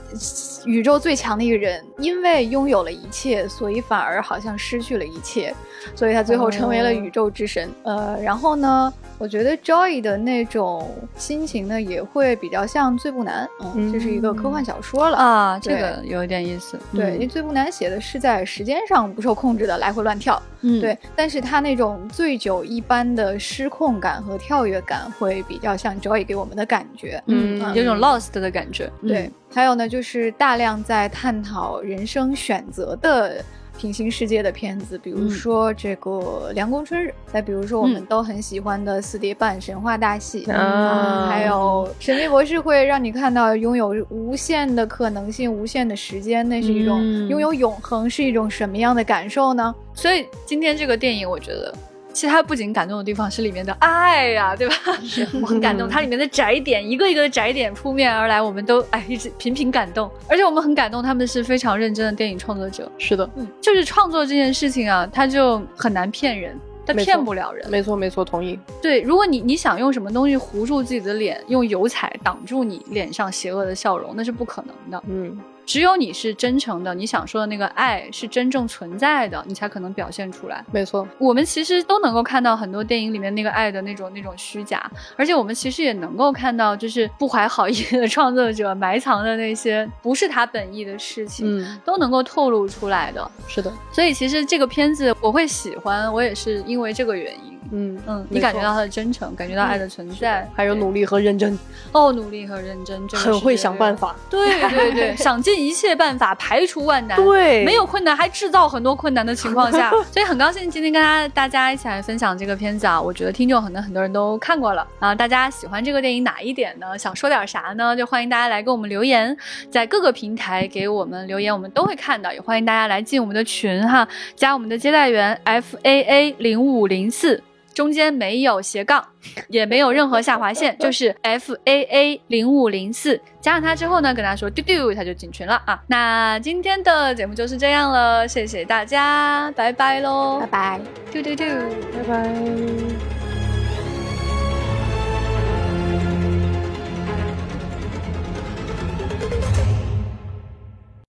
[0.65, 5.53] 宇宙最强的一个人，因为拥有了一切，所以反而好像失去了一切，
[5.95, 7.69] 所以他最后成为了宇宙之神。
[7.83, 8.93] 呃，然后呢？
[9.19, 15.15] 我觉得 Joy 的那种心情呢，也会比较像《最不难》，嗯，这是一个科幻小说了。
[15.17, 16.77] 啊，这个有一点意思。
[16.93, 20.97] 对，因为《醉不难》写的是在时间上不受控制的来回乱跳，嗯，对。
[21.15, 28.91] 但是他那种醉酒一般的失控感和跳跃感，会比较像 Joy 给我们的感觉，嗯，有种 lost 的感觉。
[29.07, 33.43] 对，还有呢，就是大量在探讨人生选择的。
[33.75, 36.11] 平行世界的片子，比如说这个
[36.53, 49.73] 《凉宫春日》，再比如说我们都很喜欢的《四叠半神话大戏》，啊，还有《神秘博士》，会让你看到拥有无限的可能性、无限的时间，那是一种拥有永恒是一种什么样的感受呢？
[49.95, 51.73] 所以今天这个电影，我觉得。
[52.13, 54.75] 其实它不仅感动的地方是里面的爱呀，对吧？
[55.41, 60.09] 我很感动，它里面的窄点一个一个的窄点扑面而来，我们都哎一直频频感动。
[60.29, 62.89] 而且我们很感动，他们是非常认真的电影创作者。
[62.97, 67.67] 是的，嗯，就是创作这件事情啊，它就很难骗人，它骗不了人。
[67.69, 68.59] 没错，没错，同意。
[68.81, 75.03] 对，如果你你想用什么东西糊住自己的脸，用油彩挡住你脸上邪恶的笑容，那是不可能的。
[75.07, 75.37] 嗯。
[75.65, 80.63] 只有你是真诚的，你想说的那个爱是真正存在的，你才可能表现出来。
[80.71, 93.31] 没错，我们其实都能够看到很多电影里面那个爱的那种那种虚假，而且我们其实也能够看到，就是不怀好意的创作者埋藏的那些不是他本意的事情，都能够透露出来的。
[93.47, 97.52] 是的，所以其实这个片子我会喜欢，我也是因为这个原因。
[97.75, 101.57] 嗯嗯，你感觉到他的真诚，感觉到爱的存在，还有努力和认真。
[101.91, 104.15] 哦，努力和认真，很会想办法。
[104.29, 107.17] 对对对， 想尽一切办法排除万难。
[107.17, 113.01] 对，没有困难还制造很多困难的情况下， 所以很高兴今天跟大家大家一起来分享这个片子啊。
[113.01, 115.15] 我觉得听众可能很多人都看过了啊。
[115.15, 116.95] 大家喜欢这个电影哪一点呢？
[116.95, 117.95] 想说点啥呢？
[117.95, 119.35] 就欢迎大家来给我们留言，
[119.71, 122.31] 在各个平台给我们留言，我们都会看到。
[122.31, 127.41] 也欢迎大家来进我们的群哈，加我们的接待员 F A A 零五零四。
[127.73, 129.05] 中间没有斜杠，
[129.49, 135.81] 也没有任何下划线，就是 F A A 零五零四，加上他之后呢，跟他说丢丢，他就进群了啊。
[135.87, 143.22] 那今天的节目就是这样了，谢谢大家，拜拜喽，拜拜，丢丢丢，拜拜。